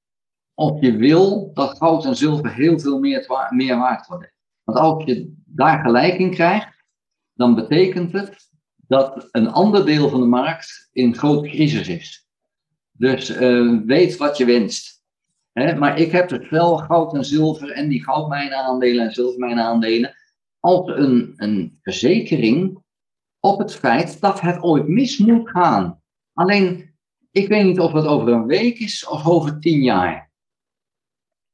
of 0.55 0.81
je 0.81 0.97
wil 0.97 1.51
dat 1.55 1.77
goud 1.77 2.05
en 2.05 2.17
zilver 2.17 2.55
heel 2.55 2.79
veel 2.79 2.99
meer, 2.99 3.49
meer 3.51 3.77
waard 3.77 4.07
worden. 4.07 4.33
Want 4.65 4.79
als 4.79 5.05
je 5.05 5.35
daar 5.47 5.79
gelijk 5.85 6.19
in 6.19 6.31
krijgt, 6.31 6.85
dan 7.35 7.55
betekent 7.55 8.13
het 8.13 8.51
dat 8.77 9.29
een 9.31 9.49
ander 9.49 9.87
deel 9.87 10.09
van 10.09 10.21
de 10.21 10.27
markt 10.27 10.89
in 10.93 11.17
grote 11.17 11.49
crisis 11.49 11.89
is. 11.89 12.27
Dus 12.93 13.31
uh, 13.31 13.81
weet 13.87 14.17
wat 14.17 14.37
je 14.37 14.45
wenst. 14.45 15.03
Hè? 15.53 15.75
Maar 15.75 15.99
ik 15.99 16.13
heb 16.13 16.29
dus 16.29 16.51
wel 16.51 16.77
goud 16.77 17.15
en 17.15 17.25
zilver 17.25 17.71
en 17.71 17.89
die 17.89 18.05
goudmijnaandelen 18.05 19.07
en 19.07 19.13
zilvermijnaandelen 19.13 20.15
als 20.63 20.87
een, 20.87 21.33
een 21.37 21.79
verzekering 21.83 22.83
op 23.41 23.59
het 23.59 23.75
feit 23.75 24.21
dat 24.21 24.41
het 24.41 24.63
ooit 24.63 24.89
mis 24.89 25.19
moet 25.19 25.51
gaan. 25.51 26.03
Alleen, 26.33 26.95
ik 27.31 27.49
weet 27.49 27.65
niet 27.65 27.81
of 27.81 27.93
het 27.93 28.07
over 28.07 28.29
een 28.29 28.47
week 28.47 28.79
is 28.79 29.07
of 29.09 29.27
over 29.27 29.59
tien 29.59 29.83
jaar. 29.83 30.31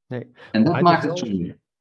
Nee. 0.06 0.32
En 0.52 0.64
dat 0.64 0.81
maakt 0.81 1.05
het 1.05 1.19
zo 1.19 1.26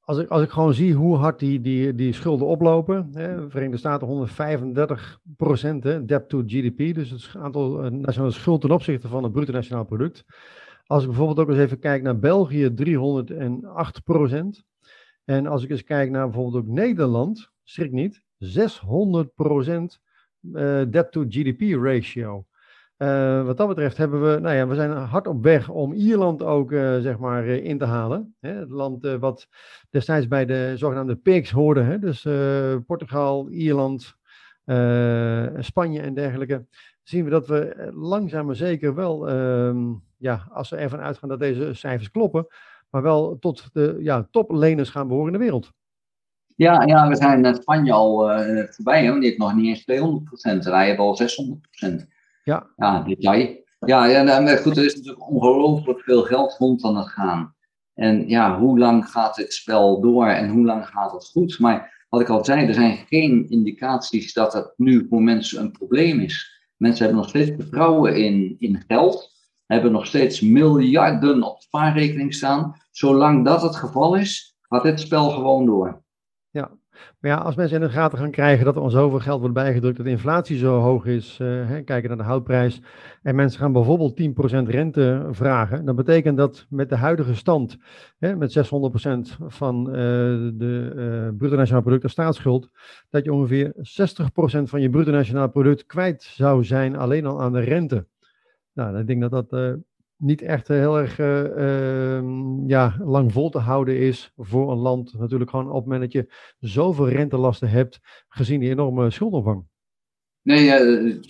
als 0.07 0.17
ik, 0.17 0.29
als 0.29 0.41
ik 0.41 0.49
gewoon 0.49 0.73
zie 0.73 0.93
hoe 0.93 1.15
hard 1.15 1.39
die, 1.39 1.61
die, 1.61 1.95
die 1.95 2.13
schulden 2.13 2.47
oplopen, 2.47 3.09
hè, 3.13 3.49
Verenigde 3.49 3.77
Staten 3.77 4.07
135 4.07 5.19
procent, 5.37 5.83
debt 5.83 6.29
to 6.29 6.43
GDP, 6.45 6.93
dus 6.95 7.09
het 7.09 7.35
aantal 7.35 7.85
uh, 7.85 7.91
nationale 7.91 8.31
schuld 8.31 8.61
ten 8.61 8.71
opzichte 8.71 9.07
van 9.07 9.23
het 9.23 9.31
bruto 9.31 9.51
nationaal 9.51 9.85
product. 9.85 10.25
Als 10.85 11.01
ik 11.01 11.07
bijvoorbeeld 11.07 11.39
ook 11.39 11.49
eens 11.49 11.57
even 11.57 11.79
kijk 11.79 12.01
naar 12.01 12.19
België, 12.19 12.73
308 12.73 14.03
procent. 14.03 14.63
En 15.29 15.47
als 15.47 15.63
ik 15.63 15.69
eens 15.69 15.83
kijk 15.83 16.09
naar 16.09 16.25
bijvoorbeeld 16.25 16.63
ook 16.63 16.69
Nederland, 16.69 17.51
schrik 17.63 17.91
niet, 17.91 18.21
600 18.37 19.33
procent 19.35 20.01
uh, 20.41 20.81
debt 20.89 21.11
to 21.11 21.25
GDP 21.29 21.83
ratio. 21.83 22.45
Uh, 22.97 23.45
wat 23.45 23.57
dat 23.57 23.67
betreft 23.67 23.97
hebben 23.97 24.21
we, 24.21 24.39
nou 24.39 24.55
ja, 24.55 24.67
we 24.67 24.75
zijn 24.75 24.91
hard 24.91 25.27
op 25.27 25.43
weg 25.43 25.69
om 25.69 25.93
Ierland 25.93 26.43
ook 26.43 26.71
uh, 26.71 26.99
zeg 26.99 27.17
maar 27.17 27.45
in 27.45 27.77
te 27.77 27.85
halen. 27.85 28.35
Hè? 28.39 28.53
Het 28.53 28.69
land 28.69 29.07
wat 29.19 29.47
destijds 29.89 30.27
bij 30.27 30.45
de 30.45 30.73
zogenaamde 30.75 31.15
PIGS 31.15 31.51
hoorde. 31.51 31.81
Hè? 31.81 31.99
Dus 31.99 32.21
Portugal, 32.85 33.49
Ierland, 33.49 34.15
Spanje 35.59 36.01
en 36.01 36.13
dergelijke. 36.13 36.65
Zien 37.03 37.23
we 37.23 37.29
dat 37.29 37.47
we 37.47 37.91
langzaam 37.93 38.45
maar 38.45 38.55
zeker 38.55 38.95
wel, 38.95 39.29
ehm, 39.29 39.93
ja, 40.17 40.47
als 40.51 40.69
we 40.69 40.75
ervan 40.75 40.99
uitgaan 40.99 41.29
dat 41.29 41.39
deze 41.39 41.73
cijfers 41.73 42.11
kloppen, 42.11 42.47
maar 42.89 43.01
wel 43.01 43.37
tot 43.39 43.69
de 43.73 43.97
ja, 43.99 44.27
topleners 44.31 44.89
gaan 44.89 45.07
behoren 45.07 45.33
in 45.33 45.39
de 45.39 45.43
wereld. 45.43 45.71
Ja, 46.55 46.83
ja 46.83 47.07
we 47.07 47.15
zijn 47.15 47.55
Spanje 47.55 47.91
al 47.91 48.29
voorbij, 48.69 49.03
hè? 49.03 49.09
want 49.09 49.21
die 49.21 49.29
heeft 49.29 49.41
nog 49.41 49.55
niet 49.55 49.65
eens 49.65 49.83
200 49.83 50.23
procent. 50.23 50.65
Wij 50.65 50.87
hebben 50.87 51.05
al 51.05 51.15
600 51.15 51.61
procent. 51.61 52.07
Ja. 52.43 52.67
Ja, 52.75 53.01
detail. 53.01 53.65
Ja, 53.79 54.05
ja 54.05 54.39
maar 54.39 54.57
goed, 54.57 54.77
er 54.77 54.85
is 54.85 54.95
natuurlijk 54.95 55.29
ongelooflijk 55.29 55.99
veel 55.99 56.23
geld 56.23 56.55
rond 56.57 56.83
aan 56.83 56.97
het 56.97 57.07
gaan. 57.07 57.55
En 57.93 58.29
ja, 58.29 58.59
hoe 58.59 58.79
lang 58.79 59.09
gaat 59.09 59.35
dit 59.35 59.53
spel 59.53 60.01
door 60.01 60.27
en 60.27 60.49
hoe 60.49 60.65
lang 60.65 60.87
gaat 60.87 61.11
het 61.11 61.25
goed? 61.25 61.59
Maar 61.59 62.05
wat 62.09 62.21
ik 62.21 62.29
al 62.29 62.45
zei, 62.45 62.67
er 62.67 62.73
zijn 62.73 62.97
geen 62.97 63.49
indicaties 63.49 64.33
dat 64.33 64.53
het 64.53 64.73
nu 64.75 65.05
voor 65.09 65.21
mensen 65.21 65.61
een 65.61 65.71
probleem 65.71 66.19
is. 66.19 66.61
Mensen 66.77 67.05
hebben 67.05 67.21
nog 67.21 67.29
steeds 67.29 67.51
vertrouwen 67.55 68.15
in, 68.15 68.55
in 68.59 68.83
geld, 68.87 69.36
hebben 69.67 69.91
nog 69.91 70.05
steeds 70.05 70.41
miljarden 70.41 71.43
op 71.43 71.61
spaarrekening 71.61 72.33
staan. 72.33 72.75
Zolang 72.91 73.45
dat 73.45 73.61
het 73.61 73.75
geval 73.75 74.15
is, 74.15 74.57
gaat 74.61 74.83
dit 74.83 74.99
spel 74.99 75.29
gewoon 75.29 75.65
door. 75.65 76.01
Ja, 76.49 76.71
maar 77.19 77.31
ja, 77.31 77.37
als 77.37 77.55
mensen 77.55 77.81
in 77.81 77.87
de 77.87 77.93
gaten 77.93 78.17
gaan 78.17 78.31
krijgen 78.31 78.65
dat 78.65 78.75
er 78.75 78.81
ons 78.81 78.93
zoveel 78.93 79.19
geld 79.19 79.39
wordt 79.39 79.55
bijgedrukt, 79.55 79.97
dat 79.97 80.05
de 80.05 80.11
inflatie 80.11 80.57
zo 80.57 80.79
hoog 80.79 81.05
is, 81.05 81.37
uh, 81.41 81.67
hè, 81.67 81.81
kijken 81.81 82.09
naar 82.09 82.17
de 82.17 82.23
houtprijs, 82.23 82.81
en 83.21 83.35
mensen 83.35 83.59
gaan 83.59 83.71
bijvoorbeeld 83.71 84.15
10% 84.15 84.69
rente 84.69 85.27
vragen, 85.31 85.85
dan 85.85 85.95
betekent 85.95 86.37
dat 86.37 86.65
met 86.69 86.89
de 86.89 86.95
huidige 86.95 87.35
stand, 87.35 87.77
hè, 88.17 88.35
met 88.35 88.57
600% 88.57 88.61
van 89.47 89.87
uh, 89.89 89.95
de 90.53 90.93
uh, 90.95 91.37
bruto 91.37 91.55
nationaal 91.55 91.81
product 91.81 92.03
en 92.03 92.09
staatsschuld, 92.09 92.69
dat 93.09 93.23
je 93.23 93.33
ongeveer 93.33 93.73
60% 93.75 93.81
van 94.63 94.81
je 94.81 94.89
bruto 94.89 95.11
nationaal 95.11 95.49
product 95.49 95.85
kwijt 95.85 96.23
zou 96.23 96.63
zijn 96.63 96.95
alleen 96.95 97.25
al 97.25 97.41
aan 97.41 97.53
de 97.53 97.59
rente. 97.59 98.07
Nou, 98.77 98.99
ik 98.99 99.07
denk 99.07 99.21
dat 99.21 99.31
dat 99.31 99.77
niet 100.17 100.41
echt 100.41 100.67
heel 100.67 100.97
erg 100.97 101.19
uh, 101.19 101.43
uh, 101.43 102.21
ja, 102.67 102.95
lang 102.99 103.31
vol 103.31 103.49
te 103.49 103.59
houden 103.59 103.99
is 103.99 104.31
voor 104.35 104.71
een 104.71 104.77
land. 104.77 105.13
Natuurlijk 105.13 105.49
gewoon 105.49 105.69
op 105.69 105.75
het 105.75 105.83
moment 105.83 106.01
dat 106.01 106.11
je 106.11 106.33
zoveel 106.59 107.09
rentelasten 107.09 107.69
hebt, 107.69 107.99
gezien 108.27 108.59
die 108.59 108.69
enorme 108.69 109.09
schuldomvang. 109.09 109.65
Nee, 110.41 110.69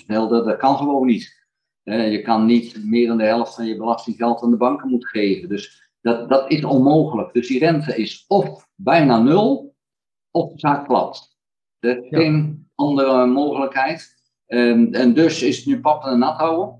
dat, 0.07 0.29
dat 0.29 0.57
kan 0.57 0.77
gewoon 0.77 1.05
niet. 1.05 1.47
je 1.83 2.21
kan 2.21 2.45
niet 2.45 2.85
meer 2.85 3.07
dan 3.07 3.17
de 3.17 3.23
helft 3.23 3.55
van 3.55 3.65
je 3.65 3.77
belastinggeld 3.77 4.41
aan 4.41 4.51
de 4.51 4.57
banken 4.57 4.89
moeten 4.89 5.09
geven. 5.09 5.49
Dus 5.49 5.91
dat, 6.01 6.29
dat 6.29 6.51
is 6.51 6.63
onmogelijk. 6.63 7.33
Dus 7.33 7.47
die 7.47 7.59
rente 7.59 7.95
is 7.95 8.25
of 8.27 8.67
bijna 8.75 9.21
nul, 9.21 9.75
of 10.31 10.51
de 10.51 10.59
zaak 10.59 10.87
plat. 10.87 11.37
Er 11.79 12.03
is 12.03 12.09
ja. 12.09 12.17
geen 12.19 12.69
andere 12.75 13.25
mogelijkheid. 13.25 14.15
En, 14.45 14.93
en 14.93 15.13
dus 15.13 15.43
is 15.43 15.57
het 15.57 15.65
nu 15.65 15.79
pappen 15.79 16.11
en 16.11 16.19
nat 16.19 16.37
houden. 16.37 16.76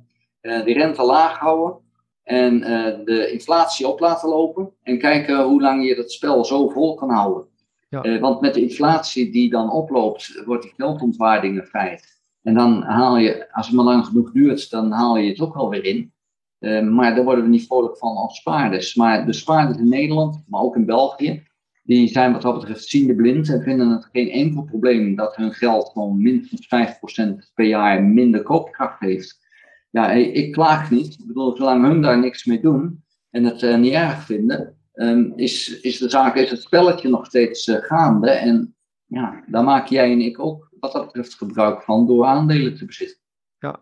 Die 0.65 0.73
rente 0.73 1.03
laag 1.03 1.37
houden 1.37 1.85
en 2.23 2.59
uh, 2.59 3.05
de 3.05 3.31
inflatie 3.31 3.87
op 3.87 3.99
laten 3.99 4.29
lopen 4.29 4.69
en 4.83 4.99
kijken 4.99 5.43
hoe 5.43 5.61
lang 5.61 5.87
je 5.87 5.95
dat 5.95 6.11
spel 6.11 6.45
zo 6.45 6.69
vol 6.69 6.95
kan 6.95 7.09
houden. 7.09 7.47
Ja. 7.89 8.05
Uh, 8.05 8.21
want 8.21 8.41
met 8.41 8.53
de 8.53 8.61
inflatie 8.61 9.31
die 9.31 9.49
dan 9.49 9.71
oploopt, 9.71 10.41
wordt 10.45 10.63
die 10.63 10.73
geldontwaarding 10.75 11.57
een 11.57 11.65
feit. 11.65 12.21
En 12.43 12.53
dan 12.53 12.83
haal 12.83 13.17
je, 13.17 13.53
als 13.53 13.67
het 13.67 13.75
maar 13.75 13.85
lang 13.85 14.05
genoeg 14.05 14.31
duurt, 14.31 14.69
dan 14.69 14.91
haal 14.91 15.17
je 15.17 15.29
het 15.29 15.39
ook 15.39 15.53
wel 15.53 15.69
weer 15.69 15.83
in. 15.83 16.11
Uh, 16.59 16.81
maar 16.81 17.15
daar 17.15 17.23
worden 17.23 17.43
we 17.43 17.49
niet 17.49 17.65
vrolijk 17.65 17.97
van 17.97 18.15
als 18.15 18.37
spaarders. 18.37 18.95
Maar 18.95 19.25
de 19.25 19.33
spaarders 19.33 19.77
in 19.77 19.89
Nederland, 19.89 20.43
maar 20.47 20.61
ook 20.61 20.75
in 20.75 20.85
België, 20.85 21.43
die 21.83 22.07
zijn 22.07 22.31
wat 22.31 22.41
dat 22.41 22.59
betreft 22.59 22.87
ziende 22.87 23.15
blind 23.15 23.49
en 23.49 23.61
vinden 23.61 23.89
het 23.89 24.09
geen 24.11 24.29
enkel 24.29 24.63
probleem 24.63 25.15
dat 25.15 25.35
hun 25.35 25.53
geld 25.53 25.89
gewoon 25.89 26.21
minstens 26.21 26.65
5% 26.65 27.53
per 27.53 27.65
jaar 27.65 28.03
minder 28.03 28.43
koopkracht 28.43 28.99
heeft. 28.99 29.45
Ja, 29.89 30.11
ik 30.11 30.51
klaag 30.51 30.91
niet. 30.91 31.19
Ik 31.19 31.27
bedoel, 31.27 31.55
zolang 31.55 31.85
hun 31.85 32.01
daar 32.01 32.19
niks 32.19 32.45
mee 32.45 32.61
doen 32.61 33.03
en 33.29 33.43
het 33.43 33.61
uh, 33.61 33.77
niet 33.77 33.93
erg 33.93 34.21
vinden, 34.21 34.77
um, 34.93 35.33
is, 35.35 35.79
is 35.81 35.97
de 35.97 36.09
zaak, 36.09 36.35
is 36.35 36.49
het 36.49 36.61
spelletje 36.61 37.09
nog 37.09 37.25
steeds 37.25 37.67
uh, 37.67 37.75
gaande. 37.75 38.29
En 38.29 38.75
ja, 39.05 39.43
daar 39.47 39.63
maak 39.63 39.87
jij 39.87 40.11
en 40.11 40.21
ik 40.21 40.39
ook 40.39 40.69
wat 40.79 40.91
dat 40.91 41.05
betreft 41.05 41.33
gebruik 41.33 41.81
van 41.81 42.07
door 42.07 42.25
aandelen 42.25 42.77
te 42.77 42.85
bezitten. 42.85 43.17
Ja, 43.59 43.79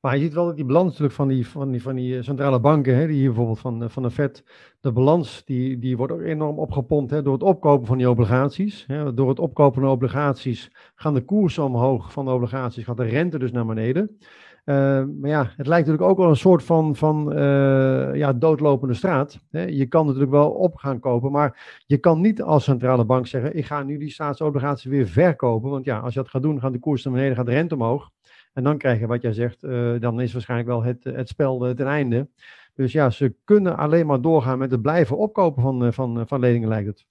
maar 0.00 0.16
je 0.16 0.22
ziet 0.22 0.32
wel 0.34 0.46
dat 0.46 0.56
die 0.56 0.64
balans 0.64 1.00
van 1.02 1.28
die, 1.28 1.46
van 1.46 1.70
die, 1.70 1.82
van 1.82 1.94
die 1.94 2.16
eh, 2.16 2.22
centrale 2.22 2.60
banken, 2.60 2.96
hè, 2.96 3.06
die 3.06 3.16
hier 3.16 3.26
bijvoorbeeld 3.26 3.58
van, 3.58 3.82
eh, 3.82 3.88
van 3.88 4.02
de 4.02 4.10
Fed, 4.10 4.44
de 4.80 4.92
balans 4.92 5.44
die, 5.44 5.78
die 5.78 5.96
wordt 5.96 6.12
ook 6.12 6.20
enorm 6.20 6.58
opgepompt 6.58 7.10
hè, 7.10 7.22
door 7.22 7.32
het 7.32 7.42
opkopen 7.42 7.86
van 7.86 7.98
die 7.98 8.10
obligaties. 8.10 8.84
Hè. 8.86 9.14
Door 9.14 9.28
het 9.28 9.38
opkopen 9.38 9.80
van 9.80 9.90
obligaties 9.90 10.70
gaan 10.94 11.14
de 11.14 11.24
koersen 11.24 11.64
omhoog 11.64 12.12
van 12.12 12.24
de 12.24 12.30
obligaties, 12.30 12.84
gaat 12.84 12.96
de 12.96 13.04
rente 13.04 13.38
dus 13.38 13.52
naar 13.52 13.66
beneden. 13.66 14.18
Uh, 14.68 14.74
maar 15.20 15.30
ja, 15.30 15.52
het 15.56 15.66
lijkt 15.66 15.86
natuurlijk 15.86 16.10
ook 16.10 16.18
wel 16.18 16.28
een 16.28 16.36
soort 16.36 16.64
van, 16.64 16.96
van 16.96 17.38
uh, 17.38 18.14
ja, 18.14 18.32
doodlopende 18.32 18.94
straat. 18.94 19.40
Hè. 19.50 19.62
Je 19.62 19.86
kan 19.86 20.04
natuurlijk 20.04 20.32
wel 20.32 20.50
op 20.50 20.76
gaan 20.76 21.00
kopen, 21.00 21.32
maar 21.32 21.80
je 21.86 21.98
kan 21.98 22.20
niet 22.20 22.42
als 22.42 22.64
centrale 22.64 23.04
bank 23.04 23.26
zeggen: 23.26 23.56
ik 23.56 23.66
ga 23.66 23.82
nu 23.82 23.98
die 23.98 24.10
staatsobligaties 24.10 24.84
weer 24.84 25.06
verkopen. 25.06 25.70
Want 25.70 25.84
ja, 25.84 25.98
als 25.98 26.14
je 26.14 26.20
dat 26.20 26.28
gaat 26.28 26.42
doen, 26.42 26.60
gaan 26.60 26.72
de 26.72 26.78
koersen 26.78 27.10
naar 27.10 27.20
beneden, 27.20 27.38
gaat 27.38 27.52
de 27.52 27.58
rente 27.58 27.74
omhoog. 27.74 28.10
En 28.52 28.64
dan 28.64 28.78
krijg 28.78 28.98
je 29.00 29.06
wat 29.06 29.22
jij 29.22 29.32
zegt, 29.32 29.62
uh, 29.62 30.00
dan 30.00 30.20
is 30.20 30.32
waarschijnlijk 30.32 30.68
wel 30.68 30.82
het, 30.82 31.04
het 31.04 31.28
spel 31.28 31.58
ten 31.58 31.86
einde. 31.86 32.28
Dus 32.74 32.92
ja, 32.92 33.10
ze 33.10 33.34
kunnen 33.44 33.76
alleen 33.76 34.06
maar 34.06 34.20
doorgaan 34.20 34.58
met 34.58 34.70
het 34.70 34.82
blijven 34.82 35.16
opkopen 35.16 35.62
van, 35.62 35.92
van, 35.92 36.26
van 36.26 36.40
leningen, 36.40 36.68
lijkt 36.68 36.88
het. 36.88 37.06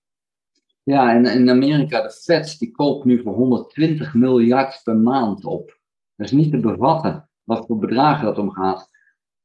Ja, 0.83 1.13
en 1.13 1.25
in 1.25 1.49
Amerika, 1.49 2.01
de 2.01 2.11
Fed, 2.11 2.59
die 2.59 2.71
koopt 2.71 3.05
nu 3.05 3.21
voor 3.21 3.33
120 3.33 4.13
miljard 4.13 4.81
per 4.83 4.95
maand 4.95 5.45
op. 5.45 5.79
Dat 6.15 6.25
is 6.25 6.31
niet 6.31 6.51
te 6.51 6.59
bevatten 6.59 7.27
wat 7.47 7.65
voor 7.65 7.77
bedragen 7.77 8.25
dat 8.25 8.37
om 8.37 8.51
gaat. 8.51 8.89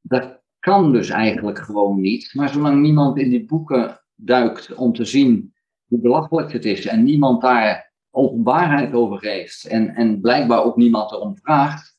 Dat 0.00 0.40
kan 0.59 0.92
dus 0.92 1.09
eigenlijk 1.09 1.59
gewoon 1.59 2.00
niet. 2.00 2.35
Maar 2.35 2.49
zolang 2.49 2.80
niemand 2.80 3.18
in 3.18 3.30
die 3.30 3.44
boeken 3.44 4.00
duikt 4.14 4.75
om 4.75 4.92
te 4.92 5.04
zien 5.04 5.54
hoe 5.87 6.00
belachelijk 6.00 6.52
het 6.52 6.64
is 6.64 6.87
en 6.87 7.04
niemand 7.04 7.40
daar 7.40 7.92
openbaarheid 8.11 8.92
over 8.92 9.18
geeft 9.18 9.64
en, 9.64 9.94
en 9.94 10.21
blijkbaar 10.21 10.64
ook 10.64 10.76
niemand 10.76 11.12
erom 11.12 11.37
vraagt, 11.37 11.97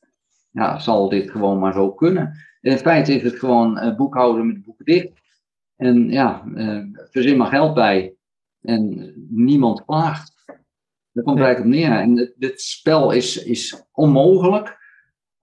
ja, 0.50 0.78
zal 0.78 1.08
dit 1.08 1.30
gewoon 1.30 1.58
maar 1.58 1.72
zo 1.72 1.92
kunnen. 1.92 2.36
In 2.60 2.78
feite 2.78 3.14
is 3.14 3.22
het 3.22 3.38
gewoon 3.38 3.78
uh, 3.78 3.96
boekhouden 3.96 4.46
met 4.46 4.62
boeken 4.62 4.84
dicht. 4.84 5.20
En 5.76 6.10
ja, 6.10 6.44
uh, 6.54 6.84
verzin 7.10 7.36
maar 7.36 7.46
geld 7.46 7.74
bij. 7.74 8.14
En 8.60 9.12
niemand 9.28 9.84
klaagt. 9.84 10.32
Dat 11.12 11.24
komt 11.24 11.38
eigenlijk 11.40 11.60
op 11.60 11.80
neer. 11.80 12.00
En 12.00 12.34
dit 12.36 12.60
spel 12.60 13.10
is, 13.10 13.44
is 13.44 13.84
onmogelijk 13.92 14.83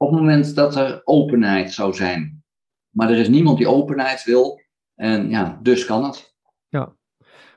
op 0.01 0.09
het 0.09 0.19
moment 0.19 0.55
dat 0.55 0.75
er 0.75 1.01
openheid 1.03 1.71
zou 1.71 1.93
zijn. 1.93 2.43
Maar 2.89 3.09
er 3.09 3.17
is 3.17 3.29
niemand 3.29 3.57
die 3.57 3.67
openheid 3.67 4.23
wil. 4.23 4.61
En 4.95 5.29
ja, 5.29 5.59
dus 5.61 5.85
kan 5.85 6.03
het. 6.03 6.35
Ja, 6.67 6.95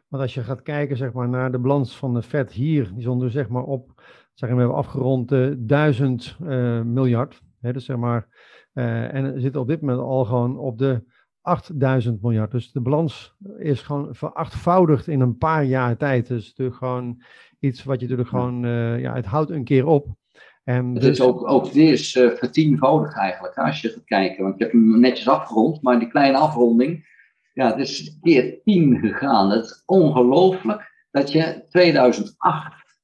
want 0.09 0.23
als 0.23 0.35
je 0.35 0.43
gaat 0.43 0.63
kijken 0.63 0.97
zeg 0.97 1.13
maar, 1.13 1.29
naar 1.29 1.53
de 1.53 1.59
balans 1.59 1.97
van 1.97 2.15
de 2.15 2.23
Fed 2.23 2.53
hier, 2.53 2.91
die 2.95 3.03
zonder 3.03 3.31
zeg 3.31 3.49
maar 3.49 3.63
op, 3.63 4.03
zeg 4.35 4.49
maar, 4.49 4.59
we 4.59 4.65
hebben 4.65 4.77
afgerond 4.77 5.33
uh, 5.33 5.55
1000 5.59 6.37
uh, 6.43 6.81
miljard. 6.83 7.41
Hè, 7.61 7.73
dus 7.73 7.85
zeg 7.85 7.97
maar, 7.97 8.29
uh, 8.75 9.15
en 9.15 9.41
zit 9.41 9.57
op 9.57 9.69
dit 9.69 9.81
moment 9.81 10.01
al 10.01 10.25
gewoon 10.25 10.59
op 10.59 10.79
de 10.79 11.05
8000 11.41 12.23
miljard. 12.23 12.51
Dus 12.51 12.73
de 12.73 12.81
balans 12.81 13.37
is 13.59 13.83
gewoon 13.83 14.15
verachtvoudigd 14.15 15.09
in 15.09 15.21
een 15.21 15.37
paar 15.37 15.65
jaar 15.65 15.97
tijd. 15.97 16.27
Dus 16.27 16.47
natuurlijk 16.49 16.77
gewoon 16.77 17.23
iets 17.59 17.85
wat 17.85 18.01
je 18.01 18.03
natuurlijk 18.03 18.29
gewoon, 18.29 18.69
ja, 19.01 19.15
het 19.15 19.27
houdt 19.27 19.51
een 19.51 19.65
keer 19.65 19.87
op. 19.87 20.17
En 20.65 20.93
het 20.93 21.01
dus... 21.01 21.11
is 21.11 21.21
ook, 21.21 21.49
ook 21.49 21.67
weer 21.73 21.91
eens 21.91 22.15
uh, 22.15 22.31
vertienvoudigd 22.31 23.17
eigenlijk, 23.17 23.59
als 23.59 23.81
je 23.81 23.89
gaat 23.89 24.05
kijken. 24.05 24.43
Want 24.43 24.55
ik 24.55 24.61
heb 24.61 24.73
hem 24.73 25.01
netjes 25.01 25.29
afgerond, 25.29 25.83
maar 25.83 25.99
die 25.99 26.09
kleine 26.09 26.39
afronding, 26.39 27.07
ja, 27.53 27.71
het 27.71 27.79
is 27.79 28.19
keer 28.23 28.63
10 28.65 28.99
gegaan. 28.99 29.51
Het 29.51 29.65
is 29.65 29.83
ongelooflijk 29.87 31.07
dat 31.11 31.33
je 31.33 31.65
2008, 31.69 32.99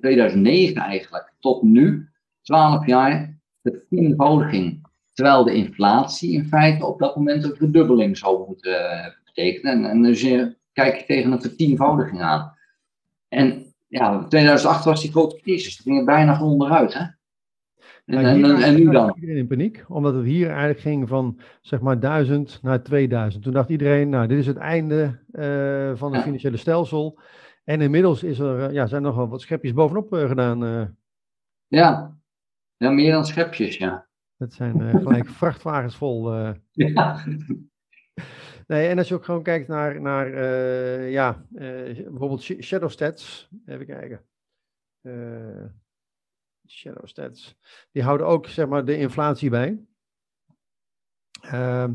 2009 0.00 0.76
eh, 0.76 0.82
eigenlijk, 0.82 1.32
tot 1.40 1.62
nu, 1.62 2.08
12 2.42 2.86
jaar, 2.86 3.38
vertienvoudiging. 3.62 4.80
Terwijl 5.12 5.44
de 5.44 5.54
inflatie 5.54 6.32
in 6.32 6.44
feite 6.44 6.86
op 6.86 6.98
dat 6.98 7.16
moment 7.16 7.44
een 7.44 7.56
verdubbeling 7.56 8.18
zou 8.18 8.46
moeten 8.46 8.72
uh, 8.72 9.06
betekenen. 9.24 9.72
En, 9.72 9.90
en 9.90 10.02
dus 10.02 10.20
je, 10.20 10.56
kijk 10.72 10.96
je 10.96 11.04
tegen 11.04 11.32
een 11.32 11.40
vertienvoudiging 11.40 12.22
aan. 12.22 12.56
En 13.28 13.71
ja, 13.92 14.24
2008 14.24 14.84
was 14.84 15.00
die 15.00 15.10
grote 15.10 15.40
crisis. 15.40 15.76
Toen 15.76 15.84
ging 15.84 15.96
het 15.96 16.06
bijna 16.06 16.36
van 16.38 16.46
onderuit. 16.46 16.94
Hè? 16.94 17.04
En, 18.04 18.24
en, 18.24 18.62
en, 18.62 18.74
nu 18.74 18.90
dan? 18.90 19.12
Iedereen 19.14 19.36
in 19.36 19.46
paniek, 19.46 19.84
omdat 19.88 20.14
het 20.14 20.24
hier 20.24 20.48
eigenlijk 20.48 20.80
ging 20.80 21.08
van 21.08 21.40
zeg 21.60 21.80
maar 21.80 22.00
1000 22.00 22.58
naar 22.62 22.82
2000. 22.82 23.42
Toen 23.42 23.52
dacht 23.52 23.68
iedereen, 23.68 24.08
nou, 24.08 24.26
dit 24.26 24.38
is 24.38 24.46
het 24.46 24.56
einde 24.56 25.18
uh, 25.32 25.98
van 25.98 26.14
het 26.14 26.22
financiële 26.22 26.56
stelsel. 26.56 27.18
En 27.64 27.80
inmiddels 27.80 28.22
is 28.22 28.38
er, 28.38 28.68
uh, 28.68 28.74
ja, 28.74 28.86
zijn 28.86 29.02
er 29.02 29.08
nog 29.08 29.16
wel 29.16 29.28
wat 29.28 29.40
schepjes 29.40 29.72
bovenop 29.72 30.14
uh, 30.14 30.28
gedaan. 30.28 30.58
Ja. 31.66 32.16
ja, 32.76 32.90
meer 32.90 33.12
dan 33.12 33.26
schepjes, 33.26 33.76
ja. 33.76 34.06
Dat 34.36 34.52
zijn 34.52 35.00
gelijk 35.00 35.28
vrachtwagens 35.40 35.96
vol. 35.96 36.34
ja. 36.70 37.24
Nee, 38.72 38.88
en 38.88 38.98
als 38.98 39.08
je 39.08 39.14
ook 39.14 39.24
gewoon 39.24 39.42
kijkt 39.42 39.68
naar, 39.68 40.00
naar 40.00 40.28
uh, 40.28 41.10
ja, 41.10 41.46
uh, 41.52 41.60
bijvoorbeeld 41.94 42.42
shadow 42.42 42.90
stats. 42.90 43.48
Even 43.66 43.86
kijken. 43.86 44.24
Uh, 45.02 45.64
shadow 46.68 47.06
stats. 47.06 47.56
Die 47.90 48.02
houden 48.02 48.26
ook 48.26 48.46
zeg 48.46 48.68
maar, 48.68 48.84
de 48.84 48.96
inflatie 48.96 49.50
bij. 49.50 49.84
Ehm, 51.40 51.92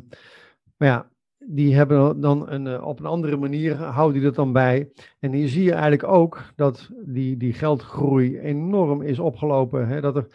maar 0.77 0.87
ja, 0.87 1.11
die 1.37 1.75
hebben 1.75 2.19
dan 2.19 2.49
een, 2.49 2.81
op 2.81 2.99
een 2.99 3.05
andere 3.05 3.37
manier, 3.37 3.75
houden 3.75 4.13
die 4.13 4.25
dat 4.25 4.35
dan 4.35 4.53
bij. 4.53 4.91
En 5.19 5.31
hier 5.31 5.47
zie 5.47 5.63
je 5.63 5.71
eigenlijk 5.71 6.03
ook 6.03 6.43
dat 6.55 6.89
die, 7.05 7.37
die 7.37 7.53
geldgroei 7.53 8.39
enorm 8.39 9.01
is 9.01 9.19
opgelopen. 9.19 9.87
Hè? 9.87 10.01
Dat 10.01 10.15
er 10.15 10.27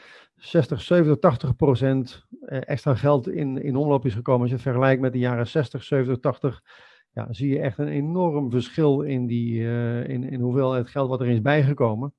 60, 0.42 0.80
70, 0.80 1.18
80 1.18 1.56
procent 1.56 2.26
eh, 2.40 2.60
extra 2.64 2.94
geld 2.94 3.28
in, 3.28 3.62
in 3.62 3.76
omloop 3.76 4.06
is 4.06 4.14
gekomen. 4.14 4.40
Als 4.40 4.50
je 4.50 4.54
het 4.54 4.64
vergelijkt 4.64 5.00
met 5.00 5.12
de 5.12 5.18
jaren 5.18 5.46
60, 5.46 5.82
70, 5.82 6.18
80, 6.18 6.62
ja, 7.12 7.26
zie 7.30 7.48
je 7.48 7.60
echt 7.60 7.78
een 7.78 7.88
enorm 7.88 8.50
verschil 8.50 9.00
in, 9.00 9.26
die, 9.26 9.60
uh, 9.60 10.08
in, 10.08 10.24
in 10.24 10.40
hoeveelheid 10.40 10.88
geld 10.88 11.08
wat 11.08 11.20
er 11.20 11.28
is 11.28 11.40
bijgekomen. 11.40 12.14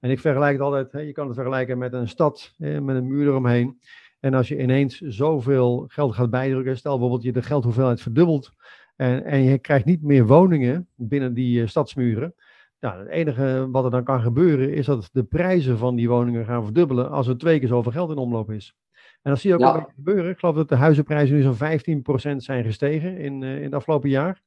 En 0.00 0.10
ik 0.10 0.20
vergelijk 0.20 0.52
het 0.52 0.62
altijd, 0.62 0.92
hè, 0.92 1.00
je 1.00 1.12
kan 1.12 1.26
het 1.26 1.34
vergelijken 1.34 1.78
met 1.78 1.92
een 1.92 2.08
stad 2.08 2.54
hè, 2.58 2.80
met 2.80 2.96
een 2.96 3.06
muur 3.06 3.26
eromheen. 3.26 3.80
En 4.20 4.34
als 4.34 4.48
je 4.48 4.62
ineens 4.62 4.98
zoveel 4.98 5.84
geld 5.88 6.14
gaat 6.14 6.30
bijdrukken, 6.30 6.76
stel 6.76 6.92
bijvoorbeeld 6.92 7.22
je 7.22 7.32
de 7.32 7.42
geldhoeveelheid 7.42 8.00
verdubbelt 8.00 8.52
en, 8.96 9.24
en 9.24 9.42
je 9.42 9.58
krijgt 9.58 9.84
niet 9.84 10.02
meer 10.02 10.26
woningen 10.26 10.88
binnen 10.96 11.34
die 11.34 11.60
uh, 11.60 11.68
stadsmuren, 11.68 12.34
ja, 12.82 12.98
het 12.98 13.08
enige 13.08 13.68
wat 13.70 13.84
er 13.84 13.90
dan 13.90 14.04
kan 14.04 14.20
gebeuren 14.20 14.74
is 14.74 14.86
dat 14.86 15.08
de 15.12 15.24
prijzen 15.24 15.78
van 15.78 15.96
die 15.96 16.08
woningen 16.08 16.44
gaan 16.44 16.64
verdubbelen 16.64 17.10
als 17.10 17.26
er 17.26 17.38
twee 17.38 17.58
keer 17.58 17.68
zoveel 17.68 17.92
geld 17.92 18.10
in 18.10 18.16
omloop 18.16 18.50
is. 18.50 18.76
En 19.22 19.30
dat 19.30 19.40
zie 19.40 19.50
je 19.50 19.56
ook 19.56 19.62
ja. 19.62 19.88
gebeuren. 19.94 20.30
Ik 20.30 20.38
geloof 20.38 20.54
dat 20.54 20.68
de 20.68 20.76
huizenprijzen 20.76 21.36
nu 21.36 21.42
zo'n 21.42 22.34
15% 22.34 22.36
zijn 22.36 22.64
gestegen 22.64 23.18
in, 23.18 23.42
uh, 23.42 23.56
in 23.56 23.62
het 23.62 23.74
afgelopen 23.74 24.08
jaar. 24.08 24.42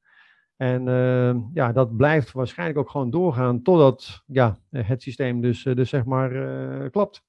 En 0.58 0.88
uh, 0.88 1.36
ja, 1.54 1.72
dat 1.72 1.98
blijft 1.98 2.32
waarschijnlijk 2.32 2.80
ook 2.80 2.90
gewoon 2.90 3.10
doorgaan 3.10 3.62
totdat 3.62 4.24
ja, 4.26 4.58
het 4.70 5.02
systeem 5.02 5.42
dus, 5.42 5.64
dus 5.64 5.90
zeg 5.90 6.06
maar 6.06 6.32
uh, 6.32 6.90
klapt. 6.90 7.24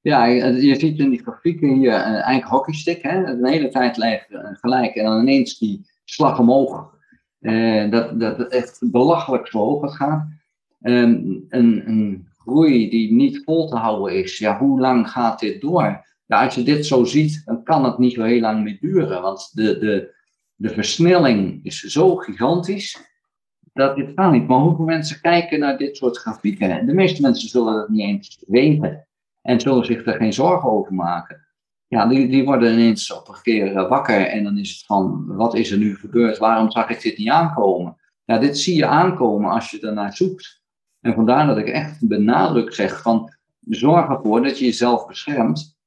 Ja, 0.00 0.24
je 0.24 0.74
ziet 0.74 0.98
in 0.98 1.10
die 1.10 1.22
grafieken 1.22 1.68
hier 1.68 1.94
een 1.94 2.14
eigen 2.14 2.50
hockeystick. 2.50 3.02
Hè? 3.02 3.40
De 3.40 3.48
hele 3.48 3.68
tijd 3.68 3.96
lijkt 3.96 4.26
gelijk 4.52 4.94
en 4.94 5.04
dan 5.04 5.20
ineens 5.20 5.58
die 5.58 5.86
slag 6.04 6.38
omhoog 6.38 6.98
uh, 7.40 7.90
dat, 7.90 8.20
dat 8.20 8.38
het 8.38 8.52
echt 8.52 8.78
belachelijk 8.90 9.46
zo 9.46 9.58
hoog 9.58 9.96
gaat. 9.96 10.28
Um, 10.82 11.44
een, 11.48 11.88
een 11.88 12.28
groei 12.38 12.90
die 12.90 13.12
niet 13.12 13.42
vol 13.44 13.68
te 13.68 13.76
houden 13.76 14.14
is, 14.14 14.38
ja, 14.38 14.58
hoe 14.58 14.80
lang 14.80 15.10
gaat 15.10 15.40
dit 15.40 15.60
door? 15.60 16.06
Ja, 16.26 16.44
als 16.44 16.54
je 16.54 16.62
dit 16.62 16.86
zo 16.86 17.04
ziet, 17.04 17.42
dan 17.44 17.62
kan 17.62 17.84
het 17.84 17.98
niet 17.98 18.12
zo 18.12 18.22
heel 18.22 18.40
lang 18.40 18.62
meer 18.62 18.78
duren. 18.80 19.22
Want 19.22 19.50
de, 19.54 19.78
de, 19.78 20.14
de 20.54 20.68
versnelling 20.68 21.64
is 21.64 21.80
zo 21.80 22.16
gigantisch 22.16 23.08
dat 23.72 23.96
dit 23.96 24.14
kan 24.14 24.32
niet. 24.32 24.46
Maar 24.46 24.58
hoeveel 24.58 24.84
mensen 24.84 25.20
kijken 25.20 25.58
naar 25.58 25.78
dit 25.78 25.96
soort 25.96 26.16
grafieken? 26.16 26.86
De 26.86 26.94
meeste 26.94 27.22
mensen 27.22 27.48
zullen 27.48 27.78
het 27.78 27.88
niet 27.88 28.00
eens 28.00 28.44
weten 28.46 29.06
en 29.42 29.60
zullen 29.60 29.84
zich 29.84 30.06
er 30.06 30.14
geen 30.14 30.32
zorgen 30.32 30.70
over 30.70 30.94
maken 30.94 31.48
ja, 31.90 32.06
die, 32.06 32.28
die 32.28 32.44
worden 32.44 32.72
ineens 32.72 33.12
op 33.12 33.28
een 33.28 33.42
keer 33.42 33.76
eh, 33.76 33.88
wakker 33.88 34.26
en 34.26 34.44
dan 34.44 34.58
is 34.58 34.70
het 34.70 34.86
van, 34.86 35.24
wat 35.26 35.54
is 35.54 35.70
er 35.70 35.78
nu 35.78 35.96
gebeurd? 35.96 36.38
Waarom 36.38 36.70
zag 36.70 36.90
ik 36.90 37.02
dit 37.02 37.18
niet 37.18 37.28
aankomen? 37.28 37.96
Ja, 38.24 38.38
dit 38.38 38.58
zie 38.58 38.74
je 38.74 38.86
aankomen 38.86 39.50
als 39.50 39.70
je 39.70 39.80
ernaar 39.80 40.16
zoekt. 40.16 40.62
En 41.00 41.14
vandaar 41.14 41.46
dat 41.46 41.56
ik 41.56 41.68
echt 41.68 42.08
benadrukt 42.08 42.74
zeg 42.74 43.02
van, 43.02 43.32
zorg 43.68 44.08
ervoor 44.08 44.42
dat 44.42 44.58
je 44.58 44.64
jezelf 44.64 45.06
beschermt 45.06 45.78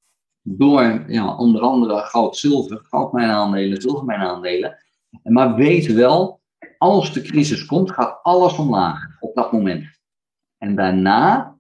door 0.42 1.04
ja, 1.08 1.36
onder 1.36 1.62
andere 1.62 2.00
goud, 2.00 2.38
zilver, 2.38 2.80
goudmijnaandelen, 2.84 3.82
zilvermijnaandelen. 3.82 4.78
Maar 5.24 5.56
weet 5.56 5.94
wel, 5.94 6.42
als 6.78 7.14
de 7.14 7.22
crisis 7.22 7.66
komt, 7.66 7.92
gaat 7.92 8.20
alles 8.24 8.58
omlaag 8.58 9.08
op 9.20 9.36
dat 9.36 9.52
moment. 9.52 9.86
En 10.58 10.76
daarna, 10.76 11.58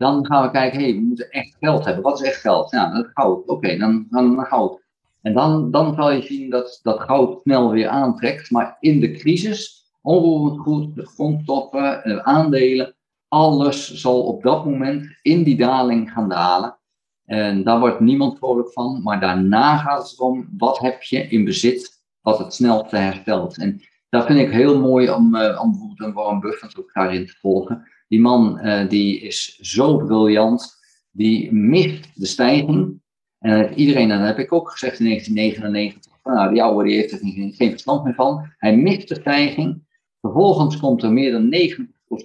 dan 0.00 0.26
gaan 0.26 0.42
we 0.42 0.50
kijken, 0.50 0.80
hey, 0.80 0.94
we 0.94 1.00
moeten 1.00 1.30
echt 1.30 1.56
geld 1.60 1.84
hebben. 1.84 2.02
Wat 2.02 2.20
is 2.20 2.26
echt 2.26 2.40
geld? 2.40 2.70
Ja, 2.70 2.92
dat 2.94 3.08
goud. 3.14 3.46
Oké, 3.46 3.76
dan, 3.76 4.06
dan, 4.10 4.36
dan 4.36 4.44
goud. 4.44 4.80
En 5.22 5.32
dan, 5.32 5.70
dan 5.70 5.94
zal 5.94 6.12
je 6.12 6.22
zien 6.22 6.50
dat, 6.50 6.80
dat 6.82 7.00
goud 7.00 7.40
snel 7.40 7.70
weer 7.70 7.88
aantrekt. 7.88 8.50
Maar 8.50 8.76
in 8.80 9.00
de 9.00 9.10
crisis, 9.10 9.84
onroerend 10.02 10.60
goed, 10.60 10.94
de 10.94 11.06
grondstoffen, 11.06 12.00
de 12.04 12.24
aandelen, 12.24 12.94
alles 13.28 13.94
zal 13.94 14.22
op 14.22 14.42
dat 14.42 14.64
moment 14.64 15.18
in 15.22 15.42
die 15.42 15.56
daling 15.56 16.12
gaan 16.12 16.28
dalen. 16.28 16.78
En 17.24 17.64
daar 17.64 17.80
wordt 17.80 18.00
niemand 18.00 18.38
vrolijk 18.38 18.72
van. 18.72 19.02
Maar 19.02 19.20
daarna 19.20 19.76
gaat 19.76 20.10
het 20.10 20.18
erom, 20.18 20.48
wat 20.58 20.78
heb 20.78 21.02
je 21.02 21.28
in 21.28 21.44
bezit 21.44 22.02
wat 22.20 22.38
het 22.38 22.54
snelste 22.54 22.96
herstelt. 22.96 23.58
En 23.58 23.80
dat 24.08 24.26
vind 24.26 24.38
ik 24.38 24.50
heel 24.50 24.80
mooi 24.80 25.10
om, 25.10 25.34
uh, 25.34 25.60
om 25.62 25.70
bijvoorbeeld 25.70 26.00
een 26.00 26.12
Warren 26.12 26.40
Buffett 26.40 26.78
ook 26.78 26.92
daarin 26.92 27.26
te 27.26 27.36
volgen. 27.40 27.88
Die 28.10 28.20
man 28.20 28.58
uh, 28.62 28.88
die 28.88 29.20
is 29.20 29.58
zo 29.58 29.96
briljant, 29.96 30.78
die 31.10 31.52
mist 31.52 32.10
de 32.14 32.26
stijging. 32.26 33.00
En 33.38 33.74
iedereen, 33.74 34.10
en 34.10 34.18
dat 34.18 34.26
heb 34.26 34.38
ik 34.38 34.52
ook 34.52 34.70
gezegd 34.70 34.98
in 34.98 35.04
1999, 35.04 36.12
nou, 36.24 36.52
die 36.52 36.62
oude 36.62 36.88
die 36.88 36.96
heeft 36.96 37.12
er 37.12 37.18
geen, 37.18 37.52
geen 37.52 37.70
verstand 37.70 38.04
meer 38.04 38.14
van. 38.14 38.52
Hij 38.56 38.76
mist 38.76 39.08
de 39.08 39.14
stijging. 39.14 39.82
Vervolgens 40.20 40.76
komt 40.76 41.02
er 41.02 41.12
meer 41.12 41.32
dan 41.32 41.54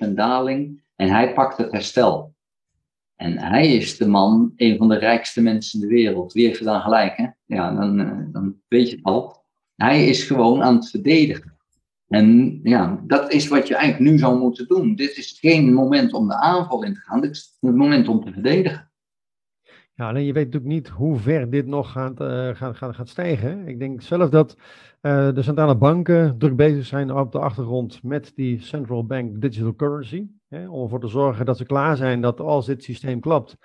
90% 0.10 0.14
daling 0.14 0.84
en 0.96 1.10
hij 1.10 1.34
pakt 1.34 1.58
het 1.58 1.72
herstel. 1.72 2.34
En 3.16 3.38
hij 3.38 3.74
is 3.74 3.98
de 3.98 4.08
man, 4.08 4.54
een 4.56 4.78
van 4.78 4.90
de 4.90 4.98
rijkste 4.98 5.42
mensen 5.42 5.82
in 5.82 5.88
de 5.88 5.94
wereld. 5.94 6.34
Wie 6.34 6.48
heeft 6.48 6.64
dan 6.64 6.82
gelijk? 6.82 7.18
Hè? 7.18 7.28
Ja, 7.46 7.76
dan, 7.76 8.00
uh, 8.00 8.26
dan 8.32 8.56
weet 8.68 8.90
je 8.90 8.96
het 8.96 9.06
al. 9.06 9.44
Hij 9.76 10.06
is 10.06 10.24
gewoon 10.24 10.64
aan 10.64 10.76
het 10.76 10.90
verdedigen. 10.90 11.55
En 12.08 12.60
ja, 12.64 13.04
dat 13.08 13.32
is 13.32 13.48
wat 13.48 13.68
je 13.68 13.76
eigenlijk 13.76 14.12
nu 14.12 14.18
zou 14.18 14.40
moeten 14.40 14.68
doen. 14.68 14.96
Dit 14.96 15.18
is 15.18 15.38
geen 15.40 15.74
moment 15.74 16.14
om 16.14 16.28
de 16.28 16.36
aanval 16.36 16.84
in 16.84 16.94
te 16.94 17.00
gaan, 17.00 17.22
dit 17.22 17.32
is 17.32 17.58
het 17.60 17.76
moment 17.76 18.08
om 18.08 18.26
te 18.26 18.32
verdedigen. 18.32 18.90
Ja, 19.94 20.08
alleen 20.08 20.26
je 20.26 20.34
weet 20.34 20.46
natuurlijk 20.46 20.74
niet 20.74 20.88
hoe 20.88 21.18
ver 21.18 21.50
dit 21.50 21.66
nog 21.66 21.92
gaat, 21.92 22.22
uh, 22.22 22.50
gaat, 22.56 22.78
gaat, 22.78 22.96
gaat 22.96 23.10
stijgen. 23.10 23.68
Ik 23.68 23.80
denk 23.80 24.02
zelf 24.02 24.30
dat 24.30 24.58
uh, 25.02 25.34
de 25.34 25.42
centrale 25.42 25.78
banken 25.78 26.38
druk 26.38 26.56
bezig 26.56 26.86
zijn 26.86 27.12
op 27.12 27.32
de 27.32 27.40
achtergrond 27.40 28.04
met 28.04 28.32
die 28.36 28.62
central 28.62 29.06
bank 29.06 29.42
digital 29.42 29.76
currency. 29.76 30.28
Hè, 30.48 30.70
om 30.70 30.84
ervoor 30.84 31.00
te 31.00 31.08
zorgen 31.08 31.46
dat 31.46 31.58
ze 31.58 31.66
klaar 31.66 31.98
zijn 31.98 32.22
dat 32.22 32.40
als 32.40 32.66
dit 32.66 32.84
systeem 32.84 33.20
klapt. 33.20 33.58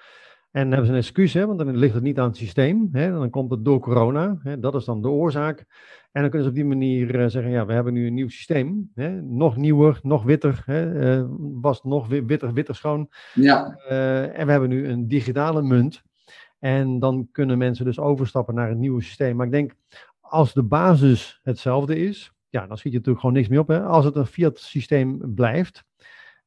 En 0.51 0.63
dan 0.63 0.71
hebben 0.71 0.87
ze 0.87 0.93
een 0.93 0.99
excuus, 0.99 1.35
hè, 1.35 1.47
want 1.47 1.59
dan 1.59 1.77
ligt 1.77 1.95
het 1.95 2.03
niet 2.03 2.19
aan 2.19 2.29
het 2.29 2.37
systeem. 2.37 2.89
Hè, 2.93 3.11
dan 3.11 3.31
komt 3.31 3.51
het 3.51 3.65
door 3.65 3.81
corona. 3.81 4.39
Hè, 4.43 4.61
dat 4.61 4.75
is 4.75 4.85
dan 4.85 5.03
de 5.03 5.09
oorzaak. 5.09 5.59
En 6.13 6.21
dan 6.21 6.31
kunnen 6.31 6.43
ze 6.43 6.49
op 6.49 6.55
die 6.55 6.65
manier 6.65 7.15
uh, 7.15 7.27
zeggen, 7.27 7.53
ja, 7.53 7.67
we 7.67 7.73
hebben 7.73 7.93
nu 7.93 8.07
een 8.07 8.15
nieuw 8.15 8.29
systeem. 8.29 8.91
Hè, 8.95 9.23
nog 9.23 9.57
nieuwer, 9.57 9.99
nog 10.03 10.23
witter. 10.23 10.63
Hè, 10.67 11.19
uh, 11.19 11.27
was 11.61 11.83
nog 11.83 12.09
witter, 12.09 12.53
witter 12.53 12.75
schoon. 12.75 13.09
Ja. 13.35 13.79
Uh, 13.91 14.39
en 14.39 14.47
we 14.47 14.53
hebben 14.53 14.69
nu 14.69 14.89
een 14.89 15.09
digitale 15.09 15.63
munt. 15.63 16.03
En 16.59 16.99
dan 16.99 17.29
kunnen 17.33 17.59
mensen 17.59 17.85
dus 17.85 17.99
overstappen 17.99 18.55
naar 18.55 18.69
het 18.69 18.79
nieuwe 18.79 19.03
systeem. 19.03 19.37
Maar 19.37 19.47
ik 19.47 19.53
denk, 19.53 19.75
als 20.21 20.53
de 20.53 20.63
basis 20.63 21.41
hetzelfde 21.43 21.97
is, 21.97 22.33
ja, 22.49 22.67
dan 22.67 22.77
schiet 22.77 22.93
je 22.93 22.99
natuurlijk 22.99 23.25
gewoon 23.25 23.37
niks 23.37 23.49
meer 23.49 23.61
op. 23.61 23.69
Hè. 23.69 23.83
Als 23.83 24.05
het 24.05 24.17
een 24.17 24.27
fiat 24.27 24.59
systeem 24.59 25.35
blijft, 25.35 25.85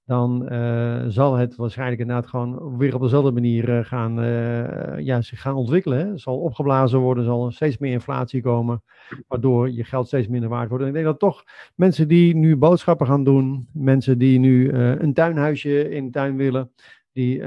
dan 0.06 0.54
uh, 0.54 1.04
zal 1.08 1.36
het 1.36 1.56
waarschijnlijk 1.56 2.02
inderdaad 2.02 2.28
gewoon 2.28 2.78
weer 2.78 2.96
op 2.96 3.02
dezelfde 3.02 3.32
manier 3.32 3.70
uh, 3.70 3.86
gaan, 3.86 4.24
uh, 4.24 5.00
ja, 5.00 5.22
zich 5.22 5.42
gaan 5.42 5.56
ontwikkelen. 5.56 5.98
Hè. 5.98 6.18
Zal 6.18 6.38
opgeblazen 6.40 7.00
worden, 7.00 7.24
zal 7.24 7.52
steeds 7.52 7.78
meer 7.78 7.92
inflatie 7.92 8.42
komen, 8.42 8.84
waardoor 9.28 9.72
je 9.72 9.84
geld 9.84 10.08
steeds 10.08 10.28
minder 10.28 10.50
waard 10.50 10.70
wordt. 10.70 10.84
En 10.84 10.90
ik 10.90 10.96
denk 10.96 11.06
dat 11.06 11.20
toch 11.20 11.44
mensen 11.76 12.08
die 12.08 12.36
nu 12.36 12.56
boodschappen 12.56 13.08
gaan 13.08 13.24
doen, 13.24 13.68
mensen 13.74 14.18
die 14.18 14.40
nu 14.40 14.72
een 14.74 15.14
tuinhuisje 15.14 15.90
in 15.90 16.06
de 16.06 16.12
tuin 16.12 16.36
willen, 16.36 16.72
die 17.12 17.44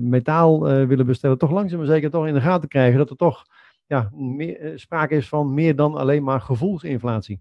metaal 0.00 0.60
willen 0.60 1.06
bestellen, 1.06 1.38
toch 1.38 1.50
langzaam 1.50 1.78
maar 1.78 1.88
zeker 1.88 2.10
toch 2.10 2.26
in 2.26 2.34
de 2.34 2.40
gaten 2.40 2.68
krijgen 2.68 2.98
dat 2.98 3.10
er 3.10 3.16
toch 3.16 3.44
ja, 3.86 4.10
meer, 4.14 4.72
sprake 4.74 5.14
is 5.14 5.28
van 5.28 5.54
meer 5.54 5.76
dan 5.76 5.94
alleen 5.94 6.22
maar 6.22 6.40
gevoelsinflatie. 6.40 7.40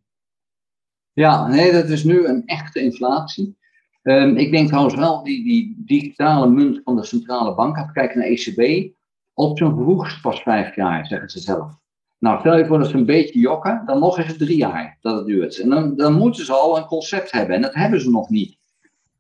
Ja, 1.14 1.48
nee, 1.48 1.72
dat 1.72 1.90
is 1.90 2.04
nu 2.04 2.28
een 2.28 2.46
echte 2.46 2.82
inflatie. 2.82 3.60
Um, 4.04 4.38
ik 4.38 4.52
denk 4.52 4.68
trouwens 4.68 4.96
wel, 4.96 5.24
die, 5.24 5.44
die 5.44 5.84
digitale 5.86 6.50
munt 6.50 6.82
van 6.84 6.96
de 6.96 7.06
centrale 7.06 7.56
bank, 7.56 7.78
als 7.78 7.92
kijken 7.92 8.20
naar 8.20 8.28
ECB, 8.28 8.92
op 9.34 9.58
zijn 9.58 9.76
vroegst 9.76 10.22
pas 10.22 10.42
vijf 10.42 10.76
jaar, 10.76 11.06
zeggen 11.06 11.30
ze 11.30 11.40
zelf. 11.40 11.80
Nou, 12.20 12.40
stel 12.40 12.58
je 12.58 12.66
voor 12.66 12.80
dat 12.80 12.90
ze 12.90 12.98
een 12.98 13.06
beetje 13.06 13.40
jokken, 13.40 13.84
dan 13.86 14.00
nog 14.00 14.20
is 14.20 14.28
het 14.28 14.38
drie 14.38 14.58
jaar 14.58 14.98
dat 15.02 15.16
het 15.16 15.26
duurt. 15.26 15.60
En 15.60 15.70
dan, 15.70 15.96
dan 15.96 16.14
moeten 16.14 16.46
ze 16.46 16.54
al 16.54 16.78
een 16.78 16.86
concept 16.86 17.32
hebben, 17.32 17.56
en 17.56 17.62
dat 17.62 17.74
hebben 17.74 18.02
ze 18.02 18.10
nog 18.10 18.30
niet. 18.30 18.58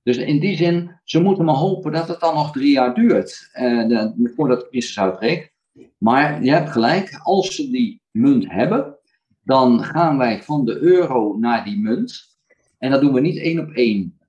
Dus 0.03 0.17
in 0.17 0.39
die 0.39 0.55
zin, 0.55 0.99
ze 1.03 1.21
moeten 1.21 1.45
maar 1.45 1.55
hopen 1.55 1.91
dat 1.91 2.07
het 2.07 2.19
dan 2.19 2.33
nog 2.33 2.51
drie 2.51 2.71
jaar 2.71 2.93
duurt, 2.93 3.49
de, 3.53 4.31
voordat 4.35 4.59
de 4.59 4.67
crisis 4.69 4.99
uitbreekt. 4.99 5.51
Maar 5.97 6.43
je 6.43 6.51
hebt 6.51 6.69
gelijk, 6.69 7.19
als 7.23 7.55
ze 7.55 7.69
die 7.69 8.01
munt 8.11 8.51
hebben, 8.51 8.95
dan 9.43 9.83
gaan 9.83 10.17
wij 10.17 10.43
van 10.43 10.65
de 10.65 10.79
euro 10.79 11.37
naar 11.37 11.63
die 11.63 11.79
munt. 11.79 12.37
En 12.77 12.91
dat 12.91 13.01
doen 13.01 13.13
we 13.13 13.19
niet 13.19 13.37
één 13.37 13.59
op 13.59 13.69
één. 13.69 14.19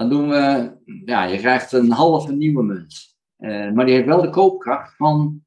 Dan 0.00 0.08
doen 0.08 0.28
we, 0.28 0.72
ja, 1.04 1.24
je 1.24 1.38
krijgt 1.38 1.72
een 1.72 1.90
halve 1.90 2.32
nieuwe 2.32 2.62
munt. 2.62 3.16
Uh, 3.38 3.70
maar 3.72 3.86
die 3.86 3.94
heeft 3.94 4.06
wel 4.06 4.22
de 4.22 4.30
koopkracht 4.30 4.96
van, 4.96 5.44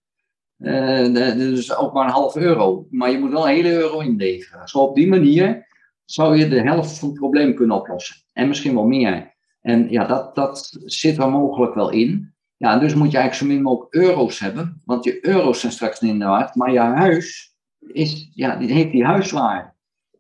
de, 0.58 1.34
dus 1.38 1.76
ook 1.76 1.94
maar 1.94 2.06
een 2.06 2.12
half 2.12 2.36
euro. 2.36 2.88
Maar 2.90 3.12
je 3.12 3.20
moet 3.20 3.32
wel 3.32 3.48
een 3.48 3.56
hele 3.56 3.72
euro 3.72 4.00
inleveren. 4.00 4.68
Zo 4.68 4.80
op 4.80 4.96
die 4.96 5.08
manier 5.08 5.68
zou 6.06 6.38
je 6.38 6.48
de 6.48 6.62
helft 6.62 7.00
van 7.00 7.10
het 7.10 7.18
probleem 7.18 7.56
kunnen 7.56 7.76
oplossen. 7.76 8.16
En 8.34 8.48
misschien 8.48 8.74
wel 8.74 8.86
meer. 8.86 9.34
En 9.62 9.90
ja, 9.90 10.06
dat, 10.06 10.36
dat 10.36 10.78
zit 10.86 11.18
er 11.18 11.30
mogelijk 11.30 11.74
wel 11.74 11.90
in. 11.90 12.34
Ja, 12.58 12.78
dus 12.78 12.96
moet 12.96 13.12
je 13.12 13.18
eigenlijk 13.18 13.36
zo 13.36 13.56
min 13.56 13.64
mogelijk 13.64 13.94
euro's 13.94 14.40
hebben. 14.40 14.82
Want 14.86 15.04
je 15.04 15.28
euro's 15.28 15.60
zijn 15.60 15.72
straks 15.72 16.00
niet 16.00 16.20
de 16.20 16.26
waard. 16.26 16.56
Maar 16.56 16.72
je 16.72 16.80
huis 16.80 17.56
is, 17.80 18.30
ja, 18.34 18.56
die 18.56 18.72
heeft 18.72 18.92
die 18.92 19.06
huiswaarde. 19.06 19.74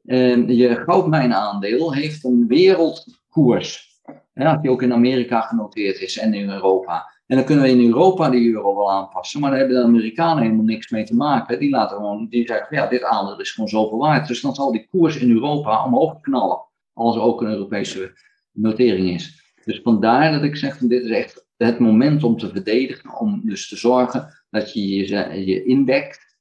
Uh, 0.04 0.50
je 0.50 0.76
goudmijnaandeel 0.76 1.94
heeft 1.94 2.24
een 2.24 2.48
wereldkoers. 2.48 3.93
Ja, 4.34 4.58
die 4.58 4.72
ook 4.72 4.82
in 4.82 4.94
Amerika 4.94 5.42
genoteerd 5.42 6.02
is 6.02 6.18
en 6.18 6.34
in 6.34 6.50
Europa. 6.50 7.12
En 7.26 7.36
dan 7.36 7.46
kunnen 7.46 7.64
we 7.64 7.70
in 7.70 7.86
Europa 7.86 8.30
die 8.30 8.52
euro 8.52 8.76
wel 8.76 8.92
aanpassen, 8.92 9.40
maar 9.40 9.50
daar 9.50 9.60
hebben 9.60 9.78
de 9.78 9.84
Amerikanen 9.84 10.44
helemaal 10.44 10.66
niks 10.66 10.90
mee 10.90 11.04
te 11.04 11.16
maken. 11.16 11.60
Die 11.60 11.70
laten 11.70 11.98
gewoon, 11.98 12.28
die 12.30 12.48
zeggen, 12.48 12.76
ja, 12.76 12.88
dit 12.88 13.04
aandeel 13.04 13.40
is 13.40 13.52
gewoon 13.52 13.70
zoveel 13.70 13.98
waard. 13.98 14.28
Dus 14.28 14.42
dan 14.42 14.56
zal 14.56 14.72
die 14.72 14.88
koers 14.90 15.18
in 15.18 15.32
Europa 15.32 15.86
omhoog 15.86 16.20
knallen, 16.20 16.62
als 16.94 17.16
er 17.16 17.22
ook 17.22 17.42
een 17.42 17.52
Europese 17.52 18.14
notering 18.52 19.10
is. 19.10 19.54
Dus 19.66 19.80
vandaar 19.84 20.32
dat 20.32 20.44
ik 20.44 20.56
zeg, 20.56 20.78
dit 20.78 21.04
is 21.04 21.10
echt 21.10 21.48
het 21.58 21.80
moment 21.80 22.24
om 22.24 22.38
te 22.38 22.50
verdedigen, 22.50 23.20
om 23.20 23.42
dus 23.44 23.68
te 23.68 23.78
zorgen 23.78 24.44
dat 24.50 24.74
je 24.74 24.88
je, 24.88 25.46
je 25.46 25.64
indekt, 25.64 26.38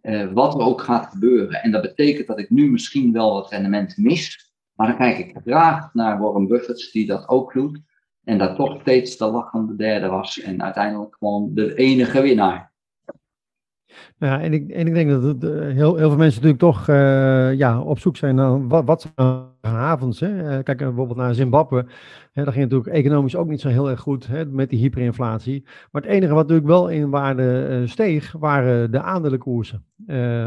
eh, 0.00 0.32
wat 0.32 0.54
er 0.54 0.60
ook 0.60 0.80
gaat 0.80 1.06
gebeuren. 1.06 1.62
En 1.62 1.70
dat 1.70 1.82
betekent 1.82 2.26
dat 2.26 2.38
ik 2.38 2.50
nu 2.50 2.70
misschien 2.70 3.12
wel 3.12 3.32
wat 3.32 3.50
rendement 3.50 3.96
mis, 3.96 4.53
maar 4.74 4.86
dan 4.86 4.96
kijk 4.96 5.18
ik 5.18 5.40
graag 5.44 5.94
naar 5.94 6.18
Warren 6.18 6.48
Buffett, 6.48 6.92
die 6.92 7.06
dat 7.06 7.28
ook 7.28 7.52
doet. 7.52 7.80
En 8.24 8.38
dat 8.38 8.56
toch 8.56 8.80
steeds 8.80 9.16
de 9.16 9.26
lachende 9.26 9.76
derde 9.76 10.06
was. 10.06 10.40
En 10.40 10.62
uiteindelijk 10.62 11.16
gewoon 11.18 11.50
de 11.54 11.74
enige 11.74 12.22
winnaar. 12.22 12.72
Ja, 14.18 14.40
en 14.40 14.52
ik, 14.52 14.70
en 14.70 14.86
ik 14.86 14.94
denk 14.94 15.10
dat 15.10 15.44
uh, 15.44 15.60
heel, 15.60 15.96
heel 15.96 16.08
veel 16.08 16.16
mensen 16.16 16.42
natuurlijk 16.42 16.58
toch 16.58 16.88
uh, 16.88 17.54
ja, 17.54 17.80
op 17.80 17.98
zoek 17.98 18.16
zijn 18.16 18.34
naar 18.34 18.66
wat, 18.66 18.84
wat 18.84 19.00
zijn 19.00 19.44
havens. 19.60 20.20
Hè? 20.20 20.56
Uh, 20.56 20.62
kijk 20.62 20.78
bijvoorbeeld 20.78 21.18
naar 21.18 21.34
Zimbabwe. 21.34 21.86
Hè, 22.32 22.44
daar 22.44 22.52
ging 22.52 22.64
natuurlijk 22.64 22.96
economisch 22.96 23.36
ook 23.36 23.48
niet 23.48 23.60
zo 23.60 23.68
heel 23.68 23.90
erg 23.90 24.00
goed 24.00 24.26
hè, 24.26 24.46
met 24.46 24.70
die 24.70 24.78
hyperinflatie. 24.78 25.62
Maar 25.90 26.02
het 26.02 26.10
enige 26.10 26.34
wat 26.34 26.42
natuurlijk 26.42 26.68
wel 26.68 26.88
in 26.88 27.10
waarde 27.10 27.82
steeg, 27.86 28.32
waren 28.32 28.90
de 28.90 29.00
aandelenkoersen. 29.00 29.84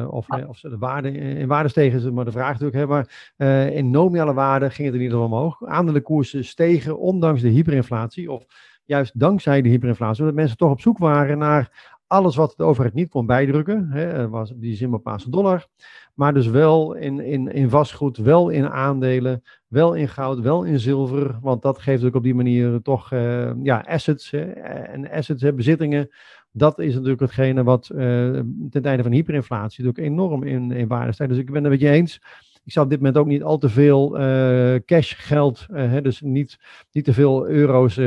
Of, 0.10 0.26
ah. 0.28 0.50
of 0.50 0.58
ze 0.58 0.70
de 0.70 0.78
waarde, 0.78 1.12
in 1.12 1.48
waarde 1.48 1.70
stegen 1.70 2.00
ze, 2.00 2.12
maar 2.12 2.26
de 2.26 2.32
vraag 2.32 2.60
natuurlijk. 2.60 2.78
Hè, 2.78 2.88
maar 2.88 3.72
in 3.72 3.91
nominale 3.91 4.34
waarde 4.34 4.70
ging 4.70 4.88
het 4.88 4.96
in 4.96 5.02
ieder 5.02 5.17
geval 5.17 5.38
omhoog. 5.38 5.65
Aandelenkoersen 5.65 6.46
stegen 6.46 7.00
ondanks 7.00 7.41
de 7.41 7.50
hyperinflatie. 7.50 8.32
Of 8.32 8.46
juist 8.86 9.20
dankzij 9.20 9.62
de 9.62 9.70
hyperinflatie. 9.70 10.20
Omdat 10.22 10.36
mensen 10.36 10.58
toch 10.58 10.72
op 10.72 10.82
zoek 10.82 10.98
waren 10.98 11.38
naar 11.38 11.96
alles 12.08 12.36
wat 12.36 12.54
de 12.58 12.63
overheid 12.63 12.93
niet 12.93 13.10
kon 13.10 13.26
bijdrukken, 13.26 13.88
hè, 13.89 14.30
was 14.30 14.54
die 14.56 14.76
Zimbabweanse 14.76 15.30
dollar, 15.30 15.67
maar 16.13 16.34
dus 16.34 16.48
wel 16.48 16.93
in, 16.93 17.20
in, 17.20 17.52
in 17.52 17.70
vastgoed, 17.70 18.17
wel 18.17 18.50
in 18.50 18.70
aandelen, 18.70 19.43
wel 19.67 19.93
in 19.93 20.08
goud, 20.08 20.39
wel 20.39 20.63
in 20.63 20.80
zilver, 20.80 21.38
want 21.41 21.62
dat 21.62 21.80
geeft 21.80 22.04
ook 22.04 22.15
op 22.15 22.24
die 22.24 22.36
manier 22.36 22.82
toch 22.82 23.12
uh, 23.12 23.52
ja, 23.63 23.84
assets 23.88 24.32
hè, 24.32 24.41
en 24.41 25.12
assets, 25.12 25.41
hè, 25.41 25.54
bezittingen. 25.54 26.10
Dat 26.52 26.80
is 26.80 26.93
natuurlijk 26.93 27.20
hetgene 27.20 27.63
wat 27.63 27.89
uh, 27.93 27.98
ten 28.70 28.82
tijde 28.82 29.04
van 29.04 29.12
hyperinflatie 29.12 29.88
ook 29.88 29.98
enorm 29.98 30.43
in, 30.43 30.72
in 30.72 30.88
waarde 30.88 31.12
stijgt. 31.12 31.34
Dus 31.34 31.41
ik 31.41 31.52
ben 31.52 31.63
het 31.63 31.72
met 31.72 31.82
je 31.82 31.89
eens. 31.89 32.22
Ik 32.63 32.72
zou 32.74 32.86
op 32.86 32.91
dit 32.91 33.00
moment 33.00 33.17
ook 33.17 33.28
niet 33.28 33.43
al 33.43 33.58
te 33.58 33.70
veel 33.70 34.20
uh, 34.20 34.76
cash 34.86 35.13
geld, 35.17 35.65
dus 36.02 36.22
niet, 36.22 36.58
niet 36.91 37.04
te 37.04 37.13
veel 37.13 37.48
euro's 37.48 37.98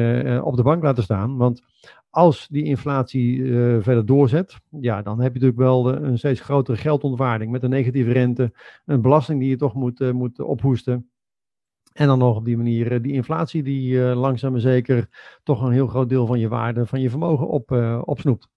op 0.43 0.57
de 0.57 0.63
bank 0.63 0.83
laten 0.83 1.03
staan. 1.03 1.37
Want 1.37 1.63
als 2.11 2.49
die 2.49 2.64
inflatie 2.64 3.44
verder 3.81 4.07
doorzet, 4.07 4.61
ja, 4.81 5.03
dan 5.03 5.20
heb 5.20 5.35
je 5.35 5.40
natuurlijk 5.40 5.68
wel 5.68 5.94
een 5.94 6.18
steeds 6.18 6.40
grotere 6.40 6.79
geldontwaarding 6.79 7.51
met 7.51 7.62
een 7.62 7.70
negatieve 7.70 8.12
rente, 8.12 8.53
een 8.85 9.03
belasting 9.03 9.40
die 9.40 9.49
je 9.49 9.57
toch 9.57 9.75
moet, 9.75 10.12
moet 10.12 10.40
ophoesten. 10.40 11.11
En 11.92 12.07
dan 12.07 12.18
nog 12.18 12.37
op 12.37 12.44
die 12.44 12.57
manier 12.57 13.03
die 13.03 13.12
inflatie 13.12 13.62
die 13.62 13.99
langzaam 13.99 14.53
maar 14.53 14.61
zeker 14.61 15.09
toch 15.42 15.62
een 15.62 15.73
heel 15.73 15.87
groot 15.87 16.09
deel 16.09 16.27
van 16.27 16.38
je 16.38 16.49
waarde, 16.49 16.87
van 16.87 17.01
je 17.01 17.11
vermogen 17.11 17.49
op, 17.49 17.70
opsnoept. 18.05 18.49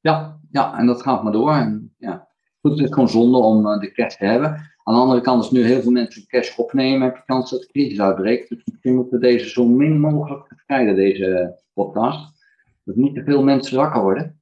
Ja, 0.00 0.40
ja, 0.50 0.78
en 0.78 0.86
dat 0.86 1.02
gaat 1.02 1.22
maar 1.22 1.32
door. 1.32 1.52
En, 1.52 1.94
ja. 1.98 2.28
Goed, 2.60 2.70
het 2.70 2.80
is 2.80 2.92
gewoon 2.92 3.08
zonde 3.08 3.38
om 3.38 3.62
de 3.62 3.92
cash 3.92 4.16
te 4.16 4.24
hebben. 4.24 4.48
Aan 4.82 4.94
de 4.94 5.00
andere 5.00 5.20
kant, 5.20 5.38
als 5.38 5.50
nu 5.50 5.64
heel 5.64 5.82
veel 5.82 5.90
mensen 5.90 6.26
cash 6.26 6.56
opnemen, 6.58 7.02
heb 7.02 7.16
je 7.16 7.22
kans 7.26 7.50
dat 7.50 7.60
de 7.60 7.66
crisis 7.66 8.00
uitbreekt. 8.00 8.48
Dus 8.48 8.62
misschien 8.64 8.94
moeten 8.94 9.20
we 9.20 9.26
deze 9.26 9.48
zo 9.48 9.66
min 9.66 10.00
mogelijk 10.00 10.46
verkrijgen, 10.46 10.94
deze 10.94 11.58
podcast. 11.72 12.39
Dat 12.84 12.96
niet 12.96 13.14
te 13.14 13.24
veel 13.24 13.42
mensen 13.42 13.76
wakker 13.76 14.02
worden. 14.02 14.40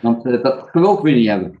Want 0.00 0.26
uh, 0.26 0.42
dat 0.42 0.70
we 0.72 0.86
ook 0.86 1.02
weer 1.02 1.14
niet 1.14 1.28
hebben. 1.28 1.59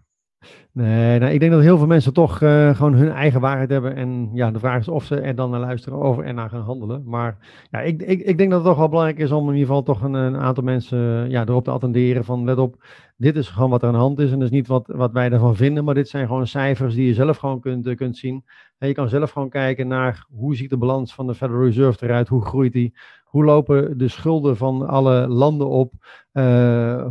Nee, 0.72 1.18
nou, 1.18 1.32
ik 1.32 1.40
denk 1.40 1.52
dat 1.52 1.60
heel 1.60 1.78
veel 1.78 1.86
mensen 1.86 2.12
toch 2.12 2.40
uh, 2.40 2.74
gewoon 2.74 2.94
hun 2.94 3.10
eigen 3.10 3.40
waarheid 3.40 3.70
hebben. 3.70 3.96
En 3.96 4.30
ja, 4.32 4.50
de 4.50 4.58
vraag 4.58 4.80
is 4.80 4.88
of 4.88 5.04
ze 5.04 5.20
er 5.20 5.34
dan 5.34 5.50
naar 5.50 5.60
luisteren 5.60 5.98
over 5.98 6.24
en 6.24 6.34
naar 6.34 6.48
gaan 6.50 6.60
handelen. 6.60 7.02
Maar 7.04 7.36
ja, 7.70 7.80
ik, 7.80 8.02
ik, 8.02 8.20
ik 8.20 8.38
denk 8.38 8.50
dat 8.50 8.58
het 8.58 8.68
toch 8.68 8.78
wel 8.78 8.88
belangrijk 8.88 9.18
is 9.18 9.30
om 9.32 9.46
in 9.48 9.52
ieder 9.52 9.66
geval 9.66 9.82
toch 9.82 10.02
een, 10.02 10.14
een 10.14 10.36
aantal 10.36 10.64
mensen 10.64 11.30
ja, 11.30 11.46
erop 11.46 11.64
te 11.64 11.70
attenderen 11.70 12.24
van 12.24 12.44
let 12.44 12.58
op, 12.58 12.84
dit 13.16 13.36
is 13.36 13.48
gewoon 13.48 13.70
wat 13.70 13.82
er 13.82 13.88
aan 13.88 13.94
de 13.94 14.00
hand 14.00 14.18
is. 14.18 14.30
En 14.32 14.38
dat 14.38 14.48
is 14.48 14.54
niet 14.54 14.66
wat, 14.66 14.86
wat 14.86 15.12
wij 15.12 15.30
ervan 15.30 15.56
vinden, 15.56 15.84
maar 15.84 15.94
dit 15.94 16.08
zijn 16.08 16.26
gewoon 16.26 16.46
cijfers 16.46 16.94
die 16.94 17.06
je 17.06 17.14
zelf 17.14 17.36
gewoon 17.36 17.60
kunt, 17.60 17.86
uh, 17.86 17.96
kunt 17.96 18.16
zien. 18.16 18.44
En 18.78 18.88
je 18.88 18.94
kan 18.94 19.08
zelf 19.08 19.30
gewoon 19.30 19.48
kijken 19.48 19.88
naar 19.88 20.26
hoe 20.28 20.56
ziet 20.56 20.70
de 20.70 20.76
balans 20.76 21.14
van 21.14 21.26
de 21.26 21.34
Federal 21.34 21.64
Reserve 21.64 22.04
eruit, 22.04 22.28
hoe 22.28 22.44
groeit 22.44 22.72
die, 22.72 22.94
hoe 23.24 23.44
lopen 23.44 23.98
de 23.98 24.08
schulden 24.08 24.56
van 24.56 24.88
alle 24.88 25.28
landen 25.28 25.68
op, 25.68 25.92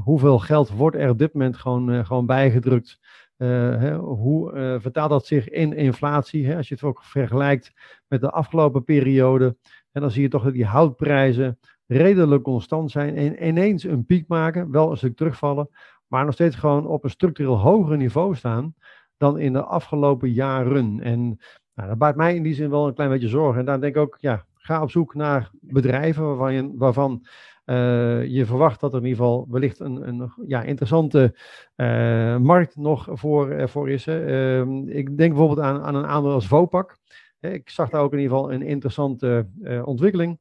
hoeveel 0.03 0.39
geld 0.39 0.69
wordt 0.69 0.95
er 0.95 1.09
op 1.09 1.17
dit 1.17 1.33
moment 1.33 1.57
gewoon, 1.57 2.05
gewoon 2.05 2.25
bijgedrukt. 2.25 2.98
Hè, 3.45 3.95
hoe 3.95 4.77
vertaalt 4.81 5.09
dat 5.09 5.25
zich 5.25 5.49
in 5.49 5.73
inflatie? 5.73 6.47
Hè? 6.47 6.55
Als 6.55 6.67
je 6.67 6.73
het 6.73 6.83
ook 6.83 7.03
vergelijkt 7.03 7.73
met 8.07 8.21
de 8.21 8.29
afgelopen 8.29 8.83
periode, 8.83 9.57
en 9.91 10.01
dan 10.01 10.11
zie 10.11 10.21
je 10.21 10.29
toch 10.29 10.43
dat 10.43 10.53
die 10.53 10.65
houtprijzen 10.65 11.59
redelijk 11.85 12.43
constant 12.43 12.91
zijn 12.91 13.15
en 13.15 13.47
ineens 13.47 13.83
een 13.83 14.05
piek 14.05 14.27
maken, 14.27 14.71
wel 14.71 14.91
een 14.91 14.97
stuk 14.97 15.15
terugvallen, 15.15 15.69
maar 16.07 16.25
nog 16.25 16.33
steeds 16.33 16.55
gewoon 16.55 16.87
op 16.87 17.03
een 17.03 17.09
structureel 17.09 17.57
hoger 17.57 17.97
niveau 17.97 18.35
staan 18.35 18.75
dan 19.17 19.39
in 19.39 19.53
de 19.53 19.63
afgelopen 19.63 20.31
jaren. 20.31 20.99
En 21.01 21.39
nou, 21.73 21.89
dat 21.89 21.97
baart 21.97 22.15
mij 22.15 22.35
in 22.35 22.43
die 22.43 22.53
zin 22.53 22.69
wel 22.69 22.87
een 22.87 22.93
klein 22.93 23.09
beetje 23.09 23.27
zorgen. 23.27 23.59
En 23.59 23.65
daar 23.65 23.81
denk 23.81 23.95
ik 23.95 24.01
ook, 24.01 24.17
ja, 24.19 24.45
ga 24.53 24.81
op 24.81 24.91
zoek 24.91 25.15
naar 25.15 25.49
bedrijven 25.61 26.37
waarvan 26.37 26.77
waarvan, 26.77 27.25
uh, 27.69 28.25
je 28.25 28.45
verwacht 28.45 28.79
dat 28.79 28.93
er 28.93 28.99
in 28.99 29.05
ieder 29.05 29.23
geval 29.23 29.47
wellicht 29.49 29.79
een, 29.79 30.07
een 30.07 30.31
ja, 30.47 30.61
interessante 30.61 31.35
uh, 31.75 32.37
markt 32.37 32.75
nog 32.75 33.07
voor, 33.11 33.51
uh, 33.51 33.67
voor 33.67 33.89
is. 33.89 34.07
Uh, 34.07 34.59
ik 34.85 35.17
denk 35.17 35.29
bijvoorbeeld 35.29 35.59
aan, 35.59 35.81
aan 35.81 35.95
een 35.95 36.05
aandeel 36.05 36.31
als 36.31 36.47
Vopak. 36.47 36.97
Ik 37.39 37.69
zag 37.69 37.89
daar 37.89 38.01
ook 38.01 38.13
in 38.13 38.19
ieder 38.19 38.35
geval 38.35 38.53
een 38.53 38.61
interessante 38.61 39.49
ontwikkeling. 39.83 40.39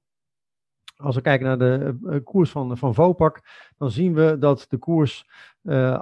Als 0.96 1.14
we 1.14 1.20
kijken 1.20 1.46
naar 1.46 1.58
de 1.58 2.20
koers 2.24 2.50
van, 2.50 2.78
van 2.78 2.94
Vopak, 2.94 3.40
dan 3.76 3.90
zien 3.90 4.14
we 4.14 4.36
dat 4.38 4.66
de 4.68 4.76
koers 4.76 5.26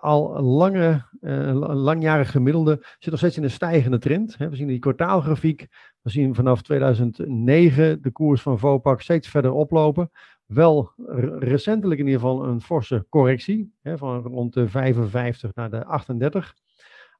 al 0.00 0.42
lange, 0.42 1.04
uh, 1.20 1.74
langjarig 1.74 2.30
gemiddelde 2.30 2.78
zit 2.98 3.10
nog 3.10 3.18
steeds 3.18 3.36
in 3.36 3.42
een 3.42 3.50
stijgende 3.50 3.98
trend. 3.98 4.36
We 4.36 4.56
zien 4.56 4.66
die 4.66 4.78
kwartaalgrafiek. 4.78 5.66
We 6.02 6.10
zien 6.10 6.34
vanaf 6.34 6.62
2009 6.62 8.02
de 8.02 8.10
koers 8.10 8.42
van 8.42 8.58
Vopak 8.58 9.00
steeds 9.00 9.28
verder 9.28 9.52
oplopen. 9.52 10.10
Wel 10.46 10.92
recentelijk 11.38 12.00
in 12.00 12.06
ieder 12.06 12.20
geval 12.20 12.44
een 12.44 12.60
forse 12.60 13.06
correctie. 13.08 13.72
Hè, 13.82 13.98
van 13.98 14.22
rond 14.22 14.54
de 14.54 14.68
55 14.68 15.54
naar 15.54 15.70
de 15.70 15.84
38. 15.84 16.54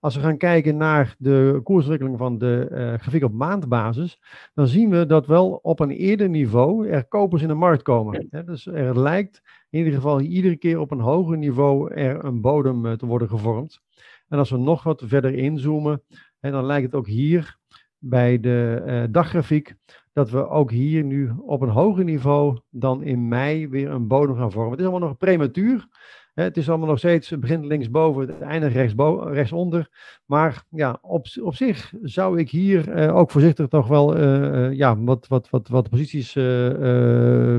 Als 0.01 0.15
we 0.15 0.21
gaan 0.21 0.37
kijken 0.37 0.77
naar 0.77 1.15
de 1.19 1.61
koersontwikkeling 1.63 2.19
van 2.19 2.39
de 2.39 2.69
uh, 2.71 2.79
grafiek 3.01 3.25
op 3.25 3.33
maandbasis, 3.33 4.21
dan 4.55 4.67
zien 4.67 4.91
we 4.91 5.07
dat 5.07 5.27
wel 5.27 5.59
op 5.63 5.81
een 5.81 5.91
eerder 5.91 6.29
niveau 6.29 6.89
er 6.89 7.05
kopers 7.05 7.43
in 7.43 7.49
de 7.49 7.55
markt 7.55 7.83
komen. 7.83 8.27
Hè, 8.31 8.45
dus 8.45 8.67
er 8.67 9.01
lijkt 9.01 9.43
in 9.71 9.79
ieder 9.79 9.95
geval 9.95 10.21
iedere 10.21 10.57
keer 10.57 10.79
op 10.79 10.91
een 10.91 11.01
hoger 11.01 11.39
niveau 11.39 11.95
er 11.95 12.25
een 12.25 12.41
bodem 12.41 12.87
uh, 12.87 12.93
te 12.93 13.07
worden 13.07 13.29
gevormd. 13.29 13.81
En 14.29 14.39
als 14.39 14.51
we 14.51 14.57
nog 14.57 14.83
wat 14.83 15.03
verder 15.07 15.35
inzoomen, 15.35 16.03
hè, 16.39 16.51
dan 16.51 16.65
lijkt 16.65 16.87
het 16.87 16.95
ook 16.95 17.07
hier 17.07 17.57
bij 17.99 18.41
de 18.41 18.83
uh, 18.87 19.05
daggrafiek 19.11 19.75
dat 20.17 20.31
we 20.31 20.49
ook 20.49 20.71
hier 20.71 21.05
nu 21.05 21.33
op 21.39 21.61
een 21.61 21.69
hoger 21.69 22.05
niveau 22.05 22.59
dan 22.71 23.03
in 23.03 23.29
mei 23.29 23.69
weer 23.69 23.91
een 23.91 24.07
bodem 24.07 24.37
gaan 24.37 24.53
vormen. 24.53 24.71
Het 24.71 24.81
is 24.81 24.87
allemaal 24.87 25.09
nog 25.09 25.19
prematuur. 25.19 25.87
Het 26.35 26.57
is 26.57 26.69
allemaal 26.69 26.89
nog 26.89 26.99
steeds, 26.99 27.31
het 27.31 27.41
begint 27.41 27.65
linksboven, 27.65 28.27
het 28.27 28.41
eindigt 28.41 28.93
rechtsonder. 29.33 29.89
Maar 30.27 30.65
ja, 30.71 30.99
op, 31.03 31.27
op 31.43 31.55
zich 31.55 31.93
zou 32.03 32.39
ik 32.39 32.51
hier 32.51 32.97
uh, 32.97 33.17
ook 33.17 33.31
voorzichtig 33.31 33.69
toch 33.69 33.89
wel 33.89 34.17
uh, 34.19 34.73
ja, 34.73 34.99
wat, 34.99 35.27
wat, 35.27 35.51
wat, 35.51 35.69
wat 35.69 35.91
posities 35.91 36.35
uh, 36.35 36.45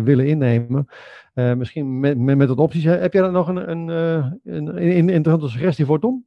willen 0.03 0.27
innemen. 0.27 0.87
misschien 1.33 1.99
met, 1.99 2.17
met, 2.17 2.37
met 2.37 2.47
wat 2.47 2.57
opties. 2.57 2.83
Heb 2.83 3.13
jij 3.13 3.21
daar 3.21 3.31
nog 3.31 3.47
een, 3.47 3.69
een, 3.69 3.87
een, 4.43 4.81
een 4.81 5.09
interessante 5.09 5.49
suggestie 5.49 5.85
voor, 5.85 5.99
Tom? 5.99 6.25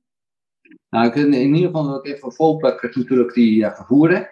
Nou, 0.91 1.07
ik, 1.07 1.15
in, 1.15 1.33
ieder 1.33 1.67
geval 1.67 1.87
wil 1.87 1.99
ik 1.99 2.07
even 2.07 2.33
Volplek 2.33 2.83
natuurlijk 2.95 3.35
die 3.35 3.65
vervoeren. 3.65 4.29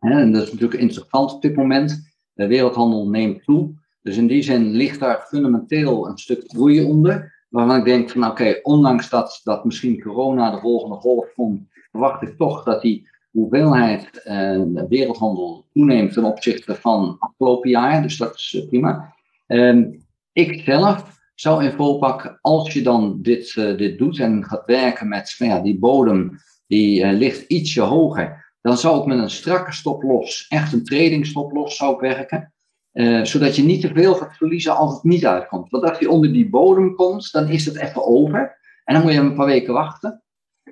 En 0.00 0.32
dat 0.32 0.42
is 0.42 0.52
natuurlijk 0.52 0.80
interessant 0.80 1.32
op 1.32 1.42
dit 1.42 1.56
moment. 1.56 2.12
De 2.32 2.46
wereldhandel 2.46 3.08
neemt 3.08 3.44
toe. 3.44 3.74
Dus 4.02 4.16
in 4.16 4.26
die 4.26 4.42
zin 4.42 4.70
ligt 4.70 5.00
daar 5.00 5.26
fundamenteel 5.28 6.08
een 6.08 6.18
stuk 6.18 6.42
groei 6.46 6.84
onder 6.84 7.38
waarvan 7.48 7.76
ik 7.76 7.84
denk 7.84 8.10
van 8.10 8.26
oké, 8.26 8.58
ondanks 8.62 9.08
dat, 9.08 9.40
dat 9.44 9.64
misschien 9.64 10.02
corona 10.02 10.50
de 10.50 10.60
volgende 10.60 10.96
golf 10.96 11.32
komt, 11.34 11.68
verwacht 11.90 12.22
ik 12.22 12.36
toch 12.36 12.64
dat 12.64 12.82
die 12.82 13.08
hoeveelheid 13.30 14.22
uh, 14.24 14.84
wereldhandel 14.88 15.66
toeneemt 15.72 16.12
ten 16.12 16.24
opzichte 16.24 16.74
van 16.74 17.16
afgelopen 17.18 17.70
jaar. 17.70 18.02
Dus 18.02 18.16
dat 18.16 18.34
is 18.34 18.52
uh, 18.52 18.66
prima. 18.68 19.14
Uh, 19.46 19.86
ik 20.32 20.60
zelf 20.64 21.18
zou 21.34 21.64
in 21.64 21.72
Volpak, 21.72 22.38
als 22.40 22.72
je 22.72 22.82
dan 22.82 23.18
dit, 23.22 23.54
uh, 23.56 23.76
dit 23.76 23.98
doet 23.98 24.18
en 24.18 24.44
gaat 24.44 24.64
werken 24.66 25.08
met 25.08 25.36
nou 25.38 25.52
ja, 25.52 25.60
die 25.60 25.78
bodem, 25.78 26.38
die 26.66 27.06
ligt 27.06 27.42
ietsje 27.48 27.80
hoger, 27.80 28.49
dan 28.60 28.78
zou 28.78 29.00
ik 29.00 29.06
met 29.06 29.18
een 29.18 29.30
strakke 29.30 29.72
stoplos, 29.72 30.46
echt 30.48 30.72
een 30.72 30.84
trading 30.84 31.26
stoplos 31.26 31.76
zou 31.76 31.96
werken. 32.00 32.52
Uh, 32.92 33.24
zodat 33.24 33.56
je 33.56 33.62
niet 33.62 33.80
te 33.80 33.90
veel 33.94 34.14
gaat 34.14 34.36
verliezen 34.36 34.76
als 34.76 34.94
het 34.94 35.02
niet 35.02 35.26
uitkomt. 35.26 35.70
Want 35.70 35.84
als 35.84 35.98
je 35.98 36.10
onder 36.10 36.32
die 36.32 36.50
bodem 36.50 36.94
komt, 36.94 37.32
dan 37.32 37.48
is 37.48 37.64
het 37.64 37.76
even 37.76 38.06
over. 38.06 38.58
En 38.84 38.94
dan 38.94 39.02
moet 39.02 39.12
je 39.12 39.18
een 39.18 39.34
paar 39.34 39.46
weken 39.46 39.72
wachten. 39.72 40.22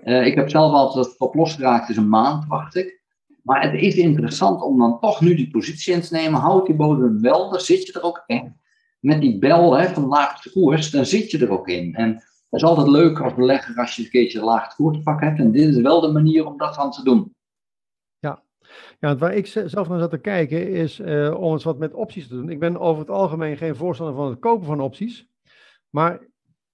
Uh, 0.05 0.27
ik 0.27 0.35
heb 0.35 0.51
zelf 0.51 0.73
altijd 0.73 1.07
het 1.07 1.19
op 1.19 1.35
losgeraakt, 1.35 1.87
dus 1.87 1.97
een 1.97 2.09
maand 2.09 2.45
wacht 2.47 2.77
ik. 2.77 3.03
Maar 3.43 3.63
het 3.63 3.81
is 3.81 3.95
interessant 3.95 4.63
om 4.63 4.79
dan 4.79 5.01
toch 5.01 5.21
nu 5.21 5.35
die 5.35 5.51
positie 5.51 5.95
in 5.95 6.01
te 6.01 6.15
nemen. 6.15 6.41
Houd 6.41 6.67
die 6.67 6.75
bodem 6.75 7.21
wel, 7.21 7.51
dan 7.51 7.61
zit 7.61 7.87
je 7.87 7.93
er 7.93 8.03
ook 8.03 8.23
in. 8.27 8.57
Met 9.01 9.21
die 9.21 9.39
bel 9.39 9.79
hè, 9.79 9.89
van 9.89 10.07
laagste 10.07 10.53
koers, 10.53 10.91
dan 10.91 11.07
zit 11.07 11.31
je 11.31 11.39
er 11.39 11.51
ook 11.51 11.69
in. 11.69 11.95
En 11.95 12.13
dat 12.49 12.61
is 12.61 12.65
altijd 12.65 12.89
leuk 12.89 13.21
als 13.21 13.35
belegger 13.35 13.77
als 13.77 13.97
je 13.97 14.03
een 14.03 14.11
keertje 14.11 14.41
laagste 14.41 14.83
koers 14.83 15.03
pak 15.03 15.21
hebt. 15.21 15.39
En 15.39 15.53
dit 15.53 15.69
is 15.69 15.81
wel 15.81 16.01
de 16.01 16.13
manier 16.13 16.47
om 16.47 16.57
dat 16.57 16.75
dan 16.75 16.91
te 16.91 17.03
doen. 17.03 17.37
Ja, 19.01 19.17
waar 19.17 19.35
ik 19.35 19.47
zelf 19.47 19.89
naar 19.89 19.99
zat 19.99 20.11
te 20.11 20.19
kijken 20.19 20.69
is 20.69 21.01
uh, 21.01 21.35
om 21.41 21.53
eens 21.53 21.65
wat 21.65 21.79
met 21.79 21.95
opties 21.95 22.29
te 22.29 22.35
doen. 22.35 22.51
Ik 22.51 22.59
ben 22.59 22.79
over 22.79 23.01
het 23.01 23.11
algemeen 23.11 23.57
geen 23.57 23.77
voorstander 23.77 24.17
van 24.17 24.31
het 24.31 24.39
kopen 24.39 24.67
van 24.67 24.81
opties. 24.81 25.29
Maar 25.91 26.21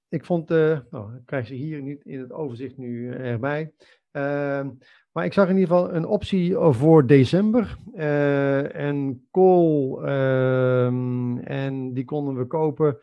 ik 0.09 0.25
vond, 0.25 0.51
uh, 0.51 0.79
nou, 0.91 1.15
ik 1.15 1.27
krijg 1.27 1.47
ze 1.47 1.55
hier 1.55 1.83
niet 1.83 2.05
in 2.05 2.21
het 2.21 2.33
overzicht 2.33 2.77
nu 2.77 3.09
uh, 3.09 3.31
erbij. 3.31 3.73
Ehm, 4.11 4.71
maar 5.13 5.25
ik 5.25 5.33
zag 5.33 5.49
in 5.49 5.57
ieder 5.57 5.77
geval 5.77 5.95
een 5.95 6.07
optie 6.07 6.57
voor 6.57 7.07
december. 7.07 7.77
en 8.73 9.27
call, 9.31 9.99
ehm, 10.05 11.39
en 11.39 11.93
die 11.93 12.05
konden 12.05 12.37
we 12.37 12.47
kopen 12.47 12.99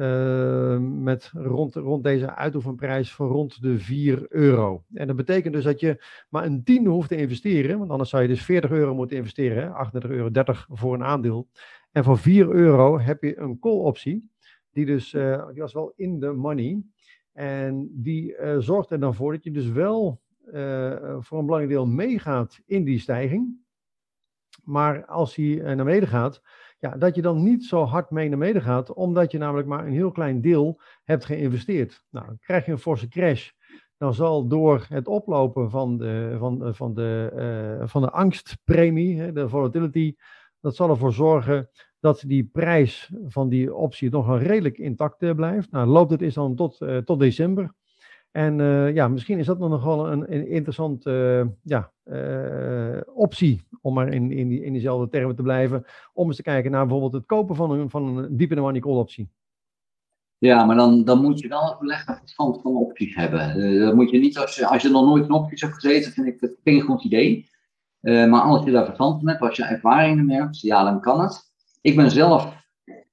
uh, 0.00 0.78
met 0.78 1.30
rond, 1.34 1.74
rond 1.74 2.04
deze 2.04 2.34
uitoefenprijs 2.34 3.14
van 3.14 3.28
rond 3.28 3.62
de 3.62 3.78
4 3.78 4.26
euro. 4.28 4.84
En 4.94 5.06
dat 5.06 5.16
betekent 5.16 5.54
dus 5.54 5.64
dat 5.64 5.80
je 5.80 6.04
maar 6.28 6.44
een 6.44 6.64
tiende 6.64 6.90
hoeft 6.90 7.08
te 7.08 7.16
investeren, 7.16 7.78
want 7.78 7.90
anders 7.90 8.10
zou 8.10 8.22
je 8.22 8.28
dus 8.28 8.44
40 8.44 8.70
euro 8.70 8.94
moeten 8.94 9.16
investeren, 9.16 9.92
38,30 9.94 10.10
euro 10.10 10.28
voor 10.68 10.94
een 10.94 11.04
aandeel. 11.04 11.48
En 11.92 12.04
voor 12.04 12.18
4 12.18 12.50
euro 12.50 12.98
heb 12.98 13.22
je 13.22 13.38
een 13.38 13.58
call 13.58 13.78
optie, 13.78 14.30
die 14.72 14.86
dus, 14.86 15.12
uh, 15.12 15.48
die 15.48 15.60
was 15.60 15.72
wel 15.72 15.92
in 15.96 16.20
de 16.20 16.32
money. 16.32 16.82
En 17.32 17.90
die 17.92 18.36
uh, 18.36 18.58
zorgt 18.58 18.90
er 18.90 19.00
dan 19.00 19.14
voor 19.14 19.32
dat 19.32 19.44
je 19.44 19.50
dus 19.50 19.68
wel 19.68 20.20
voor 21.20 21.38
een 21.38 21.46
belangrijk 21.46 21.68
deel 21.68 21.86
meegaat 21.86 22.60
in 22.66 22.84
die 22.84 22.98
stijging. 22.98 23.58
Maar 24.64 25.06
als 25.06 25.34
hij 25.34 25.60
naar 25.62 25.84
beneden 25.84 26.08
gaat, 26.08 26.42
ja, 26.80 26.96
dat 26.96 27.14
je 27.14 27.22
dan 27.22 27.42
niet 27.42 27.64
zo 27.64 27.84
hard 27.84 28.10
mee 28.10 28.28
naar 28.28 28.38
beneden 28.38 28.62
gaat, 28.62 28.92
omdat 28.92 29.32
je 29.32 29.38
namelijk 29.38 29.68
maar 29.68 29.86
een 29.86 29.92
heel 29.92 30.10
klein 30.10 30.40
deel 30.40 30.80
hebt 31.04 31.24
geïnvesteerd. 31.24 32.04
Nou, 32.10 32.26
dan 32.26 32.38
krijg 32.38 32.66
je 32.66 32.72
een 32.72 32.78
forse 32.78 33.08
crash. 33.08 33.50
Dan 33.96 34.14
zal 34.14 34.46
door 34.48 34.86
het 34.88 35.08
oplopen 35.08 35.70
van 35.70 35.96
de, 35.96 36.36
van, 36.38 36.74
van 36.74 36.94
de, 36.94 37.32
uh, 37.80 37.88
van 37.88 38.02
de 38.02 38.10
angstpremie, 38.10 39.32
de 39.32 39.48
volatility, 39.48 40.14
dat 40.60 40.76
zal 40.76 40.90
ervoor 40.90 41.12
zorgen 41.12 41.70
dat 41.98 42.22
die 42.26 42.44
prijs 42.52 43.12
van 43.26 43.48
die 43.48 43.74
optie 43.74 44.10
nog 44.10 44.26
wel 44.26 44.38
redelijk 44.38 44.78
intact 44.78 45.34
blijft. 45.34 45.70
Nou, 45.70 45.86
loopt 45.86 46.10
het 46.10 46.22
is 46.22 46.34
dan 46.34 46.56
tot, 46.56 46.78
tot 47.04 47.18
december. 47.18 47.74
En 48.30 48.58
ja, 48.94 49.08
misschien 49.08 49.38
is 49.38 49.46
dat 49.46 49.58
nog 49.58 49.84
wel 49.84 50.12
een, 50.12 50.34
een 50.34 50.48
interessante 50.48 51.46
ja, 51.62 51.92
optie, 53.14 53.60
om 53.80 53.94
maar 53.94 54.08
in, 54.08 54.32
in, 54.32 54.48
die, 54.48 54.64
in 54.64 54.72
diezelfde 54.72 55.08
termen 55.08 55.36
te 55.36 55.42
blijven, 55.42 55.84
om 56.12 56.26
eens 56.26 56.36
te 56.36 56.42
kijken 56.42 56.70
naar 56.70 56.82
bijvoorbeeld 56.82 57.12
het 57.12 57.26
kopen 57.26 57.56
van 57.56 57.70
een, 57.70 57.90
van 57.90 58.16
een 58.16 58.48
the 58.48 58.54
money 58.54 58.80
call 58.80 58.96
optie. 58.96 59.30
Ja, 60.38 60.64
maar 60.64 60.76
dan, 60.76 61.04
dan 61.04 61.22
moet 61.22 61.40
je 61.40 61.48
wel 61.48 61.70
een 61.70 61.78
belegger 61.80 62.16
verstand 62.16 62.60
van 62.60 62.76
opties 62.76 63.14
hebben. 63.14 63.80
Dat 63.80 63.94
moet 63.94 64.10
je 64.10 64.18
niet, 64.18 64.38
als 64.38 64.56
je, 64.56 64.66
als 64.66 64.82
je 64.82 64.88
nog 64.88 65.04
nooit 65.04 65.24
in 65.24 65.32
opties 65.32 65.60
hebt 65.60 65.74
gezeten, 65.74 66.12
vind 66.12 66.26
ik 66.26 66.40
dat 66.40 66.56
geen 66.64 66.80
goed 66.80 67.04
idee. 67.04 67.48
Maar 68.00 68.40
als 68.40 68.64
je 68.64 68.70
daar 68.70 68.84
verstand 68.84 69.18
van 69.18 69.28
hebt, 69.28 69.40
als 69.40 69.56
je 69.56 69.64
ervaringen 69.64 70.30
hebt, 70.30 70.60
ja, 70.60 70.84
dan 70.84 71.00
kan 71.00 71.20
het. 71.20 71.52
Ik 71.80 71.96
ben 71.96 72.10
zelf 72.10 72.54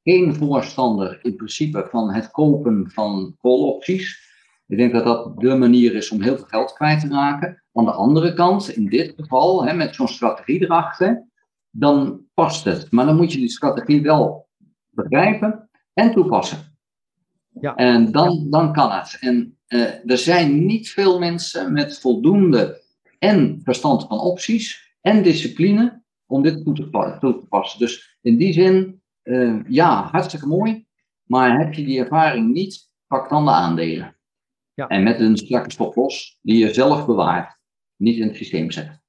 geen 0.03 0.35
voorstander 0.35 1.19
in 1.21 1.35
principe 1.35 1.87
van 1.89 2.13
het 2.13 2.31
kopen 2.31 2.91
van 2.91 3.35
call-opties. 3.37 4.26
Ik 4.67 4.77
denk 4.77 4.93
dat 4.93 5.03
dat 5.03 5.39
de 5.39 5.55
manier 5.55 5.95
is 5.95 6.11
om 6.11 6.21
heel 6.21 6.35
veel 6.35 6.45
geld 6.45 6.73
kwijt 6.73 6.99
te 6.99 7.07
raken. 7.07 7.63
Aan 7.73 7.85
de 7.85 7.91
andere 7.91 8.33
kant, 8.33 8.69
in 8.69 8.85
dit 8.85 9.13
geval, 9.17 9.65
hè, 9.65 9.73
met 9.73 9.95
zo'n 9.95 10.07
strategie 10.07 10.61
erachter, 10.61 11.27
dan 11.69 12.21
past 12.33 12.63
het. 12.63 12.91
Maar 12.91 13.05
dan 13.05 13.15
moet 13.15 13.31
je 13.31 13.37
die 13.37 13.49
strategie 13.49 14.01
wel 14.01 14.47
begrijpen 14.89 15.69
en 15.93 16.11
toepassen. 16.11 16.57
Ja. 17.61 17.75
En 17.75 18.11
dan, 18.11 18.47
dan 18.49 18.73
kan 18.73 18.91
het. 18.91 19.17
En 19.19 19.57
uh, 19.67 20.11
er 20.11 20.17
zijn 20.17 20.65
niet 20.65 20.89
veel 20.89 21.19
mensen 21.19 21.73
met 21.73 21.99
voldoende 21.99 22.81
en 23.19 23.59
verstand 23.63 24.05
van 24.07 24.19
opties 24.19 24.95
en 25.01 25.23
discipline 25.23 26.01
om 26.25 26.43
dit 26.43 26.63
toe 26.63 26.73
te, 26.73 27.17
toe 27.19 27.39
te 27.39 27.45
passen. 27.49 27.79
Dus 27.79 28.17
in 28.21 28.37
die 28.37 28.53
zin, 28.53 29.01
uh, 29.23 29.59
ja, 29.67 30.03
hartstikke 30.11 30.47
mooi. 30.47 30.85
Maar 31.23 31.59
heb 31.59 31.73
je 31.73 31.85
die 31.85 31.99
ervaring 31.99 32.53
niet, 32.53 32.89
pak 33.07 33.29
dan 33.29 33.45
de 33.45 33.51
aandelen. 33.51 34.16
Ja. 34.77 34.87
En 34.87 35.03
met 35.03 35.19
een 35.19 35.37
strakke 35.37 35.71
stoploss 35.71 36.39
die 36.41 36.57
je 36.57 36.73
zelf 36.73 37.05
bewaart, 37.05 37.59
niet 37.95 38.17
in 38.17 38.27
het 38.27 38.35
systeem 38.35 38.71
zet. 38.71 39.01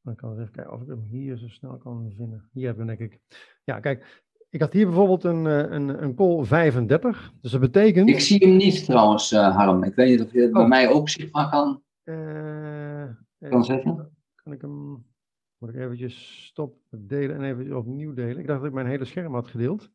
Dan 0.00 0.14
kan 0.14 0.32
ik 0.32 0.38
even 0.38 0.52
kijken 0.52 0.72
of 0.72 0.82
ik 0.82 0.88
hem 0.88 1.02
hier 1.02 1.36
zo 1.36 1.48
snel 1.48 1.76
kan 1.76 2.12
vinden. 2.16 2.48
Hier 2.52 2.66
hebben 2.66 2.86
we 2.86 2.96
denk 2.96 3.12
ik. 3.12 3.20
Ja, 3.64 3.80
kijk, 3.80 4.22
ik 4.48 4.60
had 4.60 4.72
hier 4.72 4.86
bijvoorbeeld 4.86 5.24
een, 5.24 5.46
eh, 5.46 5.58
een, 5.58 6.02
een 6.02 6.14
call 6.14 6.44
35. 6.44 7.32
Dus 7.40 7.50
dat 7.50 7.60
betekent. 7.60 8.08
Ik 8.08 8.20
zie 8.20 8.46
hem 8.46 8.56
niet 8.56 8.84
trouwens, 8.84 9.32
uh, 9.32 9.56
Harm. 9.56 9.84
Ik 9.84 9.94
weet 9.94 10.08
niet 10.08 10.26
of 10.26 10.32
je 10.32 10.40
het 10.40 10.52
bij 10.52 10.62
oh. 10.62 10.68
mij 10.68 10.88
ook 10.88 11.08
zichtbaar 11.08 11.50
kan, 11.50 11.82
uh, 12.04 13.04
kan 13.38 13.64
zetten. 13.64 14.16
Kan 14.34 14.52
ik 14.52 14.60
hem. 14.60 15.06
Moet 15.58 15.68
ik 15.68 15.76
eventjes 15.76 16.44
stoppen 16.46 17.06
delen 17.06 17.36
en 17.36 17.42
even 17.42 17.76
opnieuw 17.76 18.14
delen? 18.14 18.38
Ik 18.38 18.46
dacht 18.46 18.58
dat 18.58 18.68
ik 18.68 18.74
mijn 18.74 18.86
hele 18.86 19.04
scherm 19.04 19.34
had 19.34 19.48
gedeeld. 19.48 19.90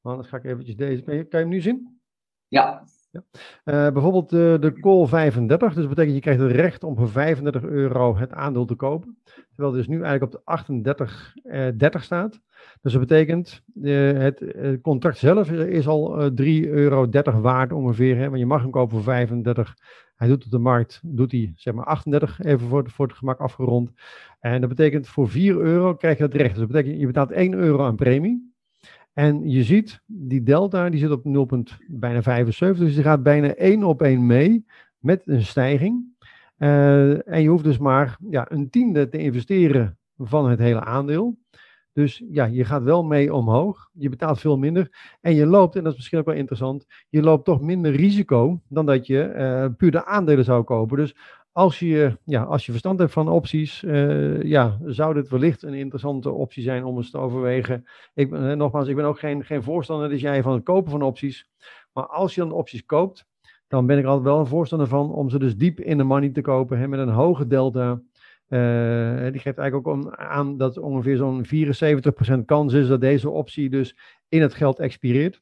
Maar 0.00 0.14
dan 0.14 0.24
ga 0.24 0.36
ik 0.36 0.44
eventjes 0.44 0.76
deze. 0.76 1.02
Kan 1.02 1.14
je, 1.14 1.24
kan 1.24 1.38
je 1.40 1.46
hem 1.46 1.54
nu 1.54 1.60
zien? 1.60 2.00
Ja. 2.48 2.84
Ja. 3.10 3.22
Uh, 3.64 3.92
bijvoorbeeld 3.92 4.30
de, 4.30 4.56
de 4.60 4.72
call 4.72 5.06
35, 5.06 5.68
dus 5.68 5.76
dat 5.76 5.88
betekent 5.88 6.14
je 6.14 6.20
krijgt 6.20 6.40
het 6.40 6.50
recht 6.50 6.84
om 6.84 6.96
voor 6.96 7.08
35 7.08 7.62
euro 7.62 8.16
het 8.16 8.32
aandeel 8.32 8.64
te 8.64 8.74
kopen. 8.74 9.18
Terwijl 9.24 9.74
het 9.74 9.86
dus 9.86 9.88
nu 9.88 10.02
eigenlijk 10.02 10.24
op 10.24 10.32
de 10.32 10.40
38, 10.44 11.32
uh, 11.44 11.68
30 11.76 12.02
staat. 12.02 12.40
Dus 12.80 12.92
dat 12.92 13.00
betekent, 13.00 13.62
uh, 13.74 14.18
het, 14.18 14.44
contract 14.82 15.18
zelf 15.18 15.50
is 15.50 15.86
al 15.86 16.30
3,30 16.30 16.44
euro 16.68 17.08
waard 17.40 17.72
ongeveer. 17.72 18.16
Hè, 18.16 18.26
want 18.26 18.38
je 18.38 18.46
mag 18.46 18.62
hem 18.62 18.70
kopen 18.70 18.96
voor 18.96 19.04
35. 19.04 19.74
Hij 20.16 20.28
doet 20.28 20.44
op 20.44 20.50
de 20.50 20.58
markt, 20.58 21.00
doet 21.04 21.32
hij 21.32 21.52
zeg 21.56 21.74
maar 21.74 21.84
38, 21.84 22.40
even 22.40 22.68
voor, 22.68 22.90
voor 22.90 23.06
het 23.06 23.16
gemak 23.16 23.38
afgerond. 23.38 23.90
En 24.40 24.60
dat 24.60 24.68
betekent 24.68 25.08
voor 25.08 25.28
4 25.28 25.56
euro 25.56 25.94
krijg 25.94 26.18
je 26.18 26.22
het 26.22 26.34
recht. 26.34 26.50
Dus 26.50 26.58
dat 26.58 26.68
betekent, 26.68 27.00
je 27.00 27.06
betaalt 27.06 27.30
1 27.30 27.52
euro 27.52 27.84
aan 27.84 27.96
premie. 27.96 28.49
En 29.12 29.50
je 29.50 29.62
ziet, 29.62 30.00
die 30.06 30.42
delta 30.42 30.90
die 30.90 31.00
zit 31.00 31.10
op 31.10 31.24
0, 31.24 31.48
bijna 31.88 32.22
75, 32.22 32.84
dus 32.84 32.94
die 32.94 33.04
gaat 33.04 33.22
bijna 33.22 33.54
één 33.54 33.84
op 33.84 34.02
één 34.02 34.26
mee 34.26 34.64
met 34.98 35.22
een 35.24 35.42
stijging. 35.42 36.04
Uh, 36.58 37.28
en 37.28 37.42
je 37.42 37.48
hoeft 37.48 37.64
dus 37.64 37.78
maar 37.78 38.16
ja, 38.30 38.50
een 38.50 38.70
tiende 38.70 39.08
te 39.08 39.18
investeren 39.18 39.98
van 40.16 40.50
het 40.50 40.58
hele 40.58 40.80
aandeel. 40.80 41.38
Dus 41.92 42.22
ja, 42.30 42.44
je 42.44 42.64
gaat 42.64 42.82
wel 42.82 43.04
mee 43.04 43.34
omhoog. 43.34 43.90
Je 43.92 44.08
betaalt 44.08 44.40
veel 44.40 44.58
minder. 44.58 45.16
En 45.20 45.34
je 45.34 45.46
loopt, 45.46 45.76
en 45.76 45.82
dat 45.82 45.92
is 45.92 45.98
misschien 45.98 46.18
ook 46.18 46.24
wel 46.24 46.34
interessant, 46.34 46.86
je 47.08 47.22
loopt 47.22 47.44
toch 47.44 47.60
minder 47.60 47.92
risico 47.92 48.60
dan 48.68 48.86
dat 48.86 49.06
je 49.06 49.34
uh, 49.36 49.76
puur 49.76 49.90
de 49.90 50.04
aandelen 50.04 50.44
zou 50.44 50.62
kopen. 50.62 50.96
Dus 50.96 51.16
als 51.52 51.78
je, 51.78 52.18
ja, 52.24 52.42
als 52.42 52.66
je 52.66 52.70
verstand 52.70 52.98
hebt 52.98 53.12
van 53.12 53.28
opties, 53.28 53.82
uh, 53.82 54.42
ja, 54.42 54.78
zou 54.84 55.14
dit 55.14 55.28
wellicht 55.28 55.62
een 55.62 55.74
interessante 55.74 56.30
optie 56.30 56.62
zijn 56.62 56.84
om 56.84 56.96
eens 56.96 57.10
te 57.10 57.18
overwegen. 57.18 57.84
Ik 58.14 58.30
ben, 58.30 58.58
nogmaals, 58.58 58.88
ik 58.88 58.96
ben 58.96 59.04
ook 59.04 59.18
geen, 59.18 59.44
geen 59.44 59.62
voorstander, 59.62 60.08
dus 60.08 60.20
jij, 60.20 60.42
van 60.42 60.52
het 60.52 60.62
kopen 60.62 60.90
van 60.90 61.02
opties. 61.02 61.48
Maar 61.92 62.06
als 62.06 62.34
je 62.34 62.40
dan 62.40 62.52
opties 62.52 62.84
koopt, 62.84 63.26
dan 63.68 63.86
ben 63.86 63.98
ik 63.98 64.04
altijd 64.04 64.24
wel 64.24 64.38
een 64.38 64.46
voorstander 64.46 64.88
van 64.88 65.10
om 65.12 65.30
ze 65.30 65.38
dus 65.38 65.56
diep 65.56 65.80
in 65.80 65.96
de 65.96 66.04
money 66.04 66.30
te 66.30 66.40
kopen, 66.40 66.78
hè, 66.78 66.88
met 66.88 67.00
een 67.00 67.08
hoge 67.08 67.46
delta. 67.46 68.02
Uh, 68.48 69.30
die 69.32 69.40
geeft 69.40 69.58
eigenlijk 69.58 69.86
ook 69.86 70.14
aan 70.16 70.56
dat 70.56 70.78
ongeveer 70.78 71.16
zo'n 71.16 71.46
74% 72.40 72.44
kans 72.44 72.72
is 72.72 72.88
dat 72.88 73.00
deze 73.00 73.30
optie 73.30 73.70
dus 73.70 73.96
in 74.28 74.42
het 74.42 74.54
geld 74.54 74.78
expireert. 74.78 75.40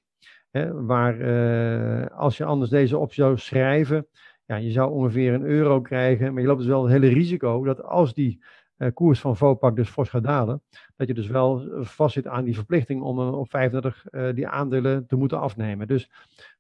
Hè, 0.51 0.85
waar 0.85 2.11
als 2.11 2.37
je 2.37 2.45
anders 2.45 2.71
deze 2.71 2.99
optie 2.99 3.23
zou 3.23 3.39
schrijven, 3.39 4.07
ja, 4.49 4.57
je 4.57 4.71
zou 4.71 4.91
ongeveer 4.93 5.35
een 5.35 5.45
euro 5.45 5.81
krijgen, 5.81 6.33
maar 6.33 6.43
je 6.43 6.49
loopt 6.49 6.59
dus 6.59 6.69
wel 6.69 6.83
het 6.83 6.93
hele 6.93 7.09
risico 7.09 7.65
dat 7.65 7.83
als 7.83 8.15
die 8.15 8.43
uh, 8.79 8.89
koers 8.95 9.21
van 9.21 9.37
Vopak 9.37 9.77
dus 9.77 9.89
fors 9.89 10.09
gaat 10.09 10.23
dalen, 10.23 10.63
dat 10.97 11.09
je 11.09 11.15
dus 11.15 11.27
wel 11.27 11.69
vastzit 11.81 12.27
aan 12.27 12.45
die 12.45 12.55
verplichting 12.55 13.03
om 13.03 13.19
uh, 13.19 13.39
op 13.39 13.51
35 13.51 14.05
uh, 14.11 14.35
die 14.35 14.49
aandelen 14.49 15.07
te 15.07 15.17
moeten 15.17 15.41
afnemen. 15.41 15.87
Dus 15.87 16.11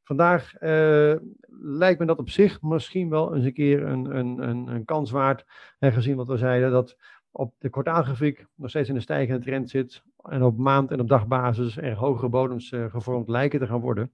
vandaag 0.03 0.55
eh, 0.55 1.14
lijkt 1.61 1.98
me 1.98 2.07
dat 2.07 2.18
op 2.18 2.31
zich 2.31 2.62
misschien 2.62 3.11
wel 3.11 3.35
eens 3.35 3.44
een 3.44 3.53
keer 3.53 3.83
een, 3.83 4.16
een, 4.16 4.48
een, 4.48 4.66
een 4.66 4.85
kans 4.85 5.11
waard, 5.11 5.44
en 5.79 5.92
gezien 5.92 6.16
wat 6.16 6.29
we 6.29 6.37
zeiden, 6.37 6.70
dat 6.70 6.96
op 7.31 7.55
de 7.59 7.68
kwartaalgrafiek 7.68 8.46
nog 8.55 8.70
steeds 8.70 8.88
in 8.88 8.94
een 8.94 9.03
stijgende 9.03 9.44
trend 9.44 9.70
zit 9.70 10.03
en 10.22 10.42
op 10.42 10.59
maand- 10.59 10.90
en 10.90 11.01
op 11.01 11.09
dagbasis 11.09 11.77
er 11.77 11.94
hogere 11.94 12.29
bodems 12.29 12.72
gevormd 12.88 13.29
lijken 13.29 13.59
te 13.59 13.66
gaan 13.66 13.81
worden. 13.81 14.12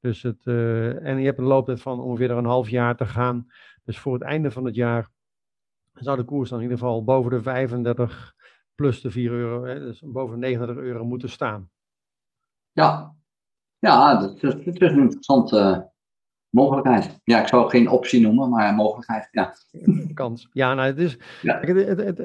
Dus 0.00 0.22
het, 0.22 0.44
uh, 0.44 1.06
en 1.06 1.18
je 1.18 1.24
hebt 1.24 1.38
een 1.38 1.44
looptijd 1.44 1.80
van 1.80 2.00
ongeveer 2.00 2.30
een 2.30 2.44
half 2.44 2.68
jaar 2.68 2.96
te 2.96 3.06
gaan. 3.06 3.46
Dus 3.84 3.98
voor 3.98 4.12
het 4.12 4.22
einde 4.22 4.50
van 4.50 4.64
het 4.64 4.74
jaar 4.74 5.08
zou 5.92 6.16
de 6.16 6.24
koers 6.24 6.50
dan 6.50 6.58
in 6.58 6.64
ieder 6.64 6.78
geval 6.78 7.04
boven 7.04 7.30
de 7.30 7.42
35 7.42 8.34
plus 8.74 9.00
de 9.00 9.10
4 9.10 9.30
euro, 9.30 9.64
hè, 9.64 9.78
dus 9.78 10.02
boven 10.04 10.34
de 10.34 10.46
39 10.46 10.84
euro 10.84 11.04
moeten 11.04 11.28
staan. 11.28 11.70
Ja, 12.72 13.14
ja 13.78 14.16
dat, 14.20 14.34
is, 14.34 14.40
dat 14.40 14.66
is 14.66 14.80
een 14.80 14.98
interessante 14.98 15.90
mogelijkheid. 16.50 17.20
Ja, 17.24 17.40
ik 17.40 17.48
zou 17.48 17.70
geen 17.70 17.88
optie 17.88 18.20
noemen, 18.20 18.50
maar 18.50 18.74
mogelijkheid, 18.74 19.28
ja. 19.30 19.54
Kans. 20.14 20.48
Ja, 20.52 20.74
nou, 20.74 20.86
het 20.86 20.98
is, 20.98 21.18
ja. 21.42 21.60
het, 21.60 21.98
het, 21.98 22.18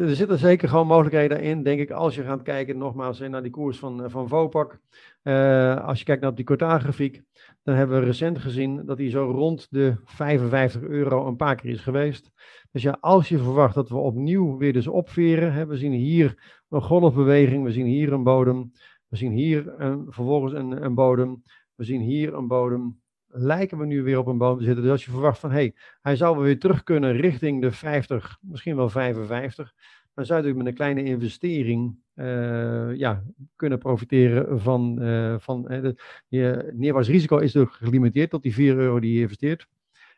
er 0.00 0.16
zitten 0.16 0.38
zeker 0.38 0.68
gewoon 0.68 0.86
mogelijkheden 0.86 1.40
in, 1.40 1.62
denk 1.62 1.80
ik, 1.80 1.90
als 1.90 2.14
je 2.14 2.22
gaat 2.22 2.42
kijken 2.42 2.78
nogmaals 2.78 3.18
naar 3.18 3.42
die 3.42 3.50
koers 3.50 3.78
van, 3.78 4.10
van 4.10 4.28
Vopak. 4.28 4.80
Uh, 5.22 5.86
als 5.86 5.98
je 5.98 6.04
kijkt 6.04 6.22
naar 6.22 6.34
die 6.34 6.44
kwartaalgrafiek, 6.44 7.22
dan 7.62 7.74
hebben 7.74 8.00
we 8.00 8.06
recent 8.06 8.38
gezien 8.38 8.86
dat 8.86 8.96
die 8.96 9.10
zo 9.10 9.30
rond 9.30 9.66
de 9.70 9.96
55 10.04 10.82
euro 10.82 11.26
een 11.26 11.36
paar 11.36 11.56
keer 11.56 11.70
is 11.70 11.80
geweest. 11.80 12.30
Dus 12.70 12.82
ja, 12.82 12.96
als 13.00 13.28
je 13.28 13.38
verwacht 13.38 13.74
dat 13.74 13.88
we 13.88 13.96
opnieuw 13.96 14.56
weer 14.56 14.72
dus 14.72 14.86
opveren, 14.86 15.52
hè, 15.52 15.66
we 15.66 15.76
zien 15.76 15.92
hier 15.92 16.58
een 16.68 16.82
golfbeweging, 16.82 17.64
we 17.64 17.72
zien 17.72 17.86
hier 17.86 18.12
een 18.12 18.22
bodem, 18.22 18.72
we 19.08 19.16
zien 19.16 19.32
hier 19.32 19.80
een, 19.80 20.06
vervolgens 20.08 20.52
een, 20.52 20.84
een 20.84 20.94
bodem, 20.94 21.42
we 21.74 21.84
zien 21.84 22.00
hier 22.00 22.34
een 22.34 22.46
bodem, 22.46 23.00
lijken 23.38 23.78
we 23.78 23.86
nu 23.86 24.02
weer 24.02 24.18
op 24.18 24.26
een 24.26 24.38
bodem 24.38 24.58
te 24.58 24.64
zitten. 24.64 24.82
Dus 24.82 24.92
als 24.92 25.04
je 25.04 25.10
verwacht 25.10 25.38
van, 25.38 25.50
hé, 25.50 25.56
hey, 25.56 25.74
hij 26.00 26.16
zou 26.16 26.38
weer 26.38 26.58
terug 26.58 26.82
kunnen 26.82 27.16
richting 27.16 27.60
de 27.60 27.72
50, 27.72 28.38
misschien 28.40 28.76
wel 28.76 28.88
55, 28.88 29.74
dan 30.14 30.26
zou 30.26 30.46
je 30.46 30.54
met 30.54 30.66
een 30.66 30.74
kleine 30.74 31.04
investering 31.04 31.96
uh, 32.14 32.94
ja, 32.94 33.22
kunnen 33.56 33.78
profiteren 33.78 34.60
van, 34.60 35.02
uh, 35.02 35.34
van 35.38 35.72
uh, 35.72 35.90
je 36.28 36.72
neerwaarts 36.74 37.08
risico 37.08 37.36
is 37.36 37.52
natuurlijk 37.52 37.84
gelimiteerd 37.84 38.30
tot 38.30 38.42
die 38.42 38.54
4 38.54 38.76
euro 38.76 39.00
die 39.00 39.14
je 39.14 39.20
investeert. 39.20 39.66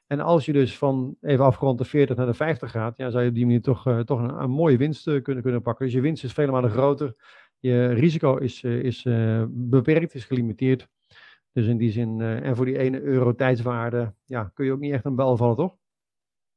En 0.06 0.20
als 0.20 0.44
je 0.44 0.52
dus 0.52 0.78
van 0.78 1.16
even 1.20 1.44
afgerond 1.44 1.78
de 1.78 1.85
40 1.85 2.16
naar 2.16 2.26
de 2.26 2.35
50 2.35 2.70
gaat, 2.70 2.96
ja, 2.96 3.11
zou 3.11 3.22
je 3.22 3.28
op 3.28 3.35
die 3.35 3.44
manier 3.44 3.62
toch, 3.62 4.02
toch 4.04 4.20
een, 4.20 4.42
een, 4.42 4.50
mooie 4.50 4.76
winst 4.76 5.22
kunnen, 5.22 5.42
kunnen 5.42 5.62
pakken. 5.62 5.85
Dus 5.85 5.94
je 5.94 6.00
winst 6.00 6.24
is 6.24 6.33
vele 6.33 6.52
malen 6.52 6.70
groter. 6.70 7.14
Je 7.59 7.87
risico 7.87 8.37
is, 8.37 8.62
is 8.62 9.02
beperkt, 9.48 10.14
is 10.14 10.24
gelimiteerd. 10.24 10.88
Dus 11.52 11.66
in 11.66 11.76
die 11.76 11.90
zin, 11.90 12.20
en 12.20 12.56
voor 12.56 12.64
die 12.64 12.78
1 12.78 13.02
euro 13.02 13.34
tijdswaarde, 13.34 14.14
ja, 14.24 14.50
kun 14.54 14.64
je 14.64 14.72
ook 14.72 14.80
niet 14.80 14.92
echt 14.92 15.04
een 15.04 15.16
bel 15.16 15.36
vallen, 15.36 15.56
toch? 15.56 15.76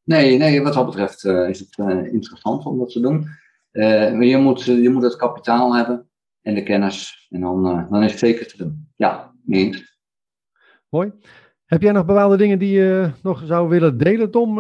Nee, 0.04 0.38
nee, 0.38 0.62
wat 0.62 0.74
dat 0.74 0.86
betreft 0.86 1.26
is 1.26 1.60
het 1.60 1.78
interessant 2.12 2.66
om 2.66 2.80
dat 2.80 2.92
te 2.92 3.00
doen. 3.00 3.28
Maar 3.72 4.24
je 4.24 4.38
moet, 4.38 4.64
je 4.64 4.90
moet 4.90 5.04
het 5.04 5.16
kapitaal 5.16 5.76
hebben 5.76 6.10
en 6.42 6.56
de 6.56 6.64
kennis. 6.64 7.28
En 7.30 7.42
dan, 7.42 7.64
dan 7.90 8.04
is 8.04 8.12
het 8.12 8.20
zeker 8.20 8.48
te 8.48 8.58
doen. 8.58 8.88
Ja, 8.96 9.34
eens. 9.48 9.98
Mooi. 10.90 11.12
Heb 11.66 11.82
jij 11.82 11.92
nog 11.92 12.06
bepaalde 12.06 12.38
dingen 12.38 12.60
die 12.60 12.72
je 12.72 13.12
nog 13.24 13.44
zou 13.46 13.70
willen 13.70 13.98
delen, 13.98 14.32
Tom, 14.32 14.60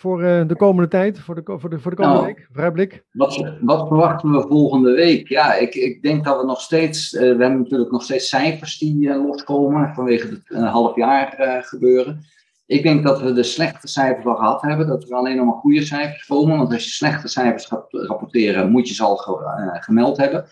voor 0.00 0.22
uh, 0.22 0.42
de 0.46 0.56
komende 0.56 0.88
tijd, 0.88 1.18
voor 1.18 1.34
de, 1.34 1.42
voor 1.58 1.70
de, 1.70 1.78
voor 1.78 1.90
de 1.90 1.96
komende 1.96 2.20
Nou, 2.20 2.34
week? 2.34 2.48
Vooruitblik? 2.52 3.04
Wat, 3.12 3.54
wat 3.60 3.88
verwachten 3.88 4.30
we 4.30 4.40
volgende 4.48 4.92
week? 4.92 5.28
Ja, 5.28 5.54
ik, 5.54 5.74
ik 5.74 6.02
denk 6.02 6.24
dat 6.24 6.40
we 6.40 6.46
nog 6.46 6.60
steeds, 6.60 7.14
eh, 7.14 7.20
we 7.20 7.26
hebben 7.26 7.58
natuurlijk 7.58 7.90
nog 7.90 8.02
steeds 8.02 8.28
cijfers 8.28 8.78
die 8.78 9.10
eh, 9.10 9.24
loskomen 9.26 9.94
vanwege 9.94 10.26
het 10.28 10.42
uh, 10.48 10.72
halfjaar 10.72 11.32
eh, 11.34 11.62
gebeuren. 11.62 12.20
Ik 12.66 12.82
denk 12.82 13.04
dat 13.04 13.20
we 13.20 13.32
de 13.32 13.42
slechte 13.42 13.88
cijfers 13.88 14.26
al 14.26 14.34
gehad 14.36 14.62
hebben, 14.62 14.86
dat 14.86 15.02
er 15.02 15.14
alleen 15.14 15.36
nog 15.36 15.46
maar 15.46 15.54
goede 15.54 15.82
cijfers 15.84 16.26
komen. 16.26 16.56
Want 16.58 16.72
als 16.72 16.84
je 16.84 16.90
slechte 16.90 17.28
cijfers 17.28 17.66
gaat 17.66 17.86
rapporteren, 17.90 18.70
moet 18.70 18.88
je 18.88 18.94
ze 18.94 19.02
al 19.02 19.16
ge- 19.16 19.44
eh, 19.72 19.82
gemeld 19.82 20.16
hebben. 20.16 20.44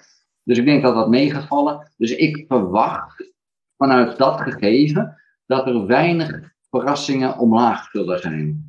Dus 0.42 0.58
ik 0.58 0.64
denk 0.64 0.82
dat 0.82 0.94
dat 0.94 1.08
mee 1.08 1.30
gaat 1.30 1.46
vallen. 1.46 1.90
Dus 1.96 2.14
ik 2.16 2.44
verwacht 2.48 3.32
vanuit 3.76 4.18
dat 4.18 4.40
gegeven 4.40 5.16
dat 5.46 5.66
er 5.66 5.86
weinig 5.86 6.40
verrassingen 6.70 7.38
omlaag 7.38 7.88
zullen 7.90 8.18
zijn. 8.18 8.67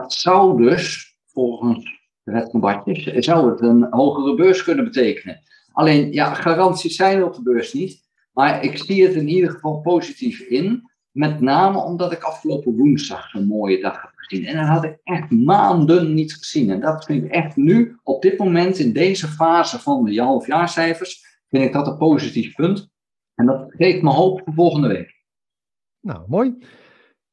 Dat 0.00 0.12
zou 0.12 0.62
dus, 0.62 1.16
volgens 1.26 2.02
van 2.24 2.60
Bartjes, 2.60 3.24
zou 3.24 3.50
het 3.50 3.60
een 3.60 3.86
hogere 3.90 4.34
beurs 4.34 4.62
kunnen 4.62 4.84
betekenen. 4.84 5.40
Alleen, 5.72 6.12
ja, 6.12 6.34
garanties 6.34 6.96
zijn 6.96 7.24
op 7.24 7.34
de 7.34 7.42
beurs 7.42 7.72
niet. 7.72 8.02
Maar 8.32 8.64
ik 8.64 8.78
zie 8.78 9.02
het 9.06 9.14
in 9.14 9.28
ieder 9.28 9.50
geval 9.50 9.80
positief 9.80 10.40
in. 10.40 10.90
Met 11.10 11.40
name 11.40 11.78
omdat 11.78 12.12
ik 12.12 12.22
afgelopen 12.22 12.76
woensdag 12.76 13.28
zo'n 13.28 13.46
mooie 13.46 13.80
dag 13.80 14.02
heb 14.02 14.10
gezien. 14.14 14.46
En 14.46 14.56
dat 14.56 14.66
had 14.66 14.84
ik 14.84 14.98
echt 15.04 15.30
maanden 15.30 16.14
niet 16.14 16.34
gezien. 16.34 16.70
En 16.70 16.80
dat 16.80 17.04
vind 17.04 17.24
ik 17.24 17.30
echt 17.30 17.56
nu, 17.56 17.98
op 18.02 18.22
dit 18.22 18.38
moment, 18.38 18.78
in 18.78 18.92
deze 18.92 19.28
fase 19.28 19.78
van 19.78 20.04
de 20.04 20.20
halfjaarcijfers, 20.20 21.40
vind 21.48 21.64
ik 21.64 21.72
dat 21.72 21.86
een 21.86 21.96
positief 21.96 22.54
punt. 22.54 22.90
En 23.34 23.46
dat 23.46 23.66
geeft 23.68 24.02
me 24.02 24.10
hoop 24.10 24.40
voor 24.44 24.54
volgende 24.54 24.88
week. 24.88 25.22
Nou, 26.00 26.24
mooi. 26.28 26.54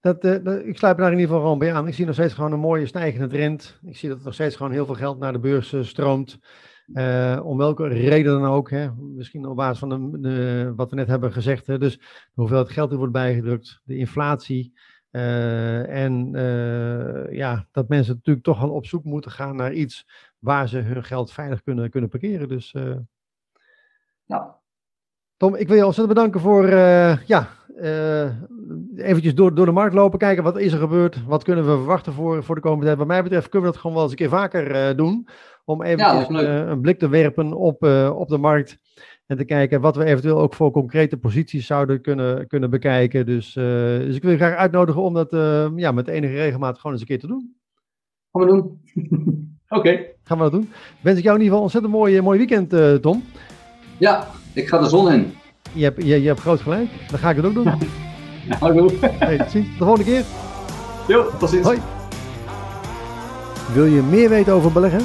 Dat, 0.01 0.23
eh, 0.23 0.43
dat- 0.43 0.65
ik 0.65 0.77
sluit 0.77 0.95
me 0.97 1.01
daar 1.03 1.11
in 1.11 1.17
ieder 1.17 1.31
geval 1.33 1.41
gewoon 1.43 1.59
bij 1.59 1.73
aan. 1.73 1.87
Ik 1.87 1.93
zie 1.93 2.05
nog 2.05 2.13
steeds 2.13 2.33
gewoon 2.33 2.51
een 2.51 2.59
mooie 2.59 2.85
stijgende 2.85 3.27
trend. 3.27 3.79
Ik 3.83 3.97
zie 3.97 4.09
dat 4.09 4.17
er 4.19 4.23
nog 4.25 4.33
steeds 4.33 4.55
gewoon 4.55 4.71
heel 4.71 4.85
veel 4.85 4.95
geld 4.95 5.19
naar 5.19 5.31
de 5.33 5.39
beurs 5.39 5.73
eh, 5.73 5.83
stroomt. 5.83 6.39
Eh, 6.93 7.39
om 7.43 7.57
welke 7.57 7.87
reden 7.87 8.39
dan 8.39 8.49
ook. 8.51 8.69
Hè. 8.69 8.91
Misschien 8.95 9.45
op 9.45 9.55
basis 9.55 9.79
van 9.79 9.89
de, 9.89 10.19
de- 10.19 10.73
wat 10.75 10.89
we 10.89 10.95
net 10.95 11.07
hebben 11.07 11.31
gezegd. 11.33 11.67
Hè. 11.67 11.77
Dus 11.77 11.97
de 11.97 12.03
hoeveelheid 12.33 12.69
geld 12.69 12.89
die 12.89 12.97
wordt 12.97 13.13
bijgedrukt, 13.13 13.81
de 13.83 13.97
inflatie. 13.97 14.73
en 15.11 16.29
ja, 17.31 17.67
dat 17.71 17.87
mensen 17.89 18.15
natuurlijk 18.15 18.45
toch 18.45 18.59
wel 18.59 18.69
op 18.69 18.85
zoek 18.85 19.03
moeten 19.03 19.31
gaan 19.31 19.55
naar 19.55 19.73
iets 19.73 20.07
waar 20.39 20.67
ze 20.67 20.77
hun 20.77 21.03
geld 21.03 21.31
veilig 21.31 21.61
kunnen, 21.63 21.89
kunnen 21.89 22.09
parkeren. 22.09 22.47
Dus 22.47 22.75
Ja, 24.25 24.59
Tom, 25.37 25.55
ik 25.55 25.67
wil 25.67 25.77
je 25.77 25.85
ontzettend 25.85 26.15
bedanken 26.15 26.41
voor 26.41 26.69
ja, 27.25 27.47
eventjes 28.95 29.35
door, 29.35 29.55
door 29.55 29.65
de 29.65 29.71
markt 29.71 29.93
lopen, 29.93 30.19
kijken 30.19 30.43
wat 30.43 30.57
is 30.59 30.73
er 30.73 30.79
gebeurd, 30.79 31.25
wat 31.25 31.43
kunnen 31.43 31.65
we 31.65 31.71
verwachten 31.71 32.13
voor, 32.13 32.43
voor 32.43 32.55
de 32.55 32.61
komende 32.61 32.85
tijd. 32.85 32.97
Wat 32.97 33.07
mij 33.07 33.23
betreft 33.23 33.49
kunnen 33.49 33.67
we 33.67 33.73
dat 33.73 33.81
gewoon 33.81 33.95
wel 33.95 34.03
eens 34.05 34.11
een 34.11 34.17
keer 34.17 34.29
vaker 34.29 34.71
eh, 34.71 34.95
doen, 34.97 35.27
om 35.65 35.85
Ja, 35.85 36.25
leuk. 36.29 36.47
eh, 36.47 36.67
een 36.69 36.81
blik 36.81 36.99
te 36.99 37.09
werpen 37.09 37.53
op, 37.53 37.83
eh, 37.83 38.11
op 38.15 38.27
de 38.27 38.37
markt 38.37 38.77
en 39.25 39.37
te 39.37 39.45
kijken 39.45 39.81
wat 39.81 39.95
we 39.95 40.03
eventueel 40.05 40.39
ook 40.39 40.53
voor 40.53 40.71
concrete 40.71 41.17
posities 41.17 41.65
zouden 41.65 42.01
kunnen, 42.01 42.47
kunnen 42.47 42.69
bekijken. 42.69 43.25
Dus, 43.25 43.55
eh, 43.55 43.63
dus 43.97 44.15
ik 44.15 44.21
wil 44.21 44.31
je 44.31 44.37
graag 44.37 44.55
uitnodigen 44.55 45.01
om 45.01 45.13
dat 45.13 45.33
eh, 45.33 45.67
ja, 45.75 45.91
met 45.91 46.07
enige 46.07 46.33
regelmaat 46.33 46.75
gewoon 46.77 46.91
eens 46.91 47.01
een 47.01 47.07
keer 47.07 47.19
te 47.19 47.27
doen. 47.27 47.55
gaan 48.31 48.41
we 48.41 48.47
doen. 48.47 48.79
Oké. 49.69 50.05
Gaan 50.23 50.37
we 50.37 50.43
dat 50.43 50.51
doen. 50.51 50.69
Wens 51.01 51.17
ik 51.17 51.23
jou 51.23 51.37
in 51.37 51.43
ieder 51.43 51.57
geval 51.57 51.57
een 51.57 51.61
ontzettend 51.61 51.93
mooi, 51.93 52.21
mooi 52.21 52.37
weekend, 52.37 52.73
eh, 52.73 52.93
Tom. 52.93 53.23
Ja, 53.97 54.27
ik 54.53 54.67
ga 54.67 54.77
de 54.77 54.89
zon 54.89 55.11
in. 55.11 55.33
Je 55.73 55.83
hebt, 55.83 56.03
je, 56.03 56.21
je 56.21 56.27
hebt 56.27 56.39
groot 56.39 56.61
gelijk, 56.61 56.89
dan 57.09 57.19
ga 57.19 57.29
ik 57.29 57.35
het 57.35 57.45
ook 57.45 57.53
doen. 57.53 57.67
Hallo. 58.59 58.89
Hey, 59.01 59.37
tot 59.37 59.51
ziens. 59.51 59.67
De 59.77 59.83
volgende 59.83 60.03
keer. 60.03 60.23
Jo, 61.07 61.29
tot 61.39 61.49
ziens. 61.49 61.65
Hoi. 61.65 61.79
Wil 63.73 63.85
je 63.85 64.01
meer 64.01 64.29
weten 64.29 64.53
over 64.53 64.71
beleggen? 64.71 65.01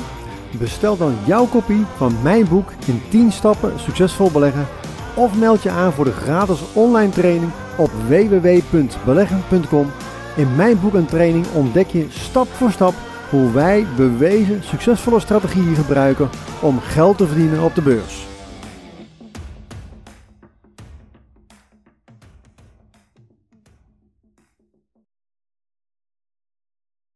Bestel 0.59 0.97
dan 0.97 1.15
jouw 1.25 1.47
kopie 1.47 1.85
van 1.97 2.15
mijn 2.23 2.49
boek 2.49 2.73
in 2.87 3.03
10 3.09 3.33
stappen 3.33 3.81
succesvol 3.81 4.31
beleggen 4.31 4.67
of 5.15 5.39
meld 5.39 5.63
je 5.63 5.71
aan 5.71 5.93
voor 5.93 6.05
de 6.05 6.13
gratis 6.13 6.61
online 6.73 7.11
training 7.11 7.53
op 7.77 7.91
www.beleggen.com. 8.09 9.91
In 10.37 10.55
mijn 10.57 10.81
boek 10.81 10.95
en 10.95 11.07
training 11.07 11.47
ontdek 11.55 11.89
je 11.89 12.07
stap 12.09 12.47
voor 12.47 12.71
stap 12.71 12.95
hoe 13.31 13.53
wij 13.53 13.87
bewezen 13.97 14.63
succesvolle 14.65 15.21
strategieën 15.21 15.75
gebruiken 15.75 16.29
om 16.61 16.81
geld 16.81 17.19
te 17.19 17.27
verdienen 17.27 17.63
op 17.63 17.75
de 17.75 17.83
beurs. 17.83 18.36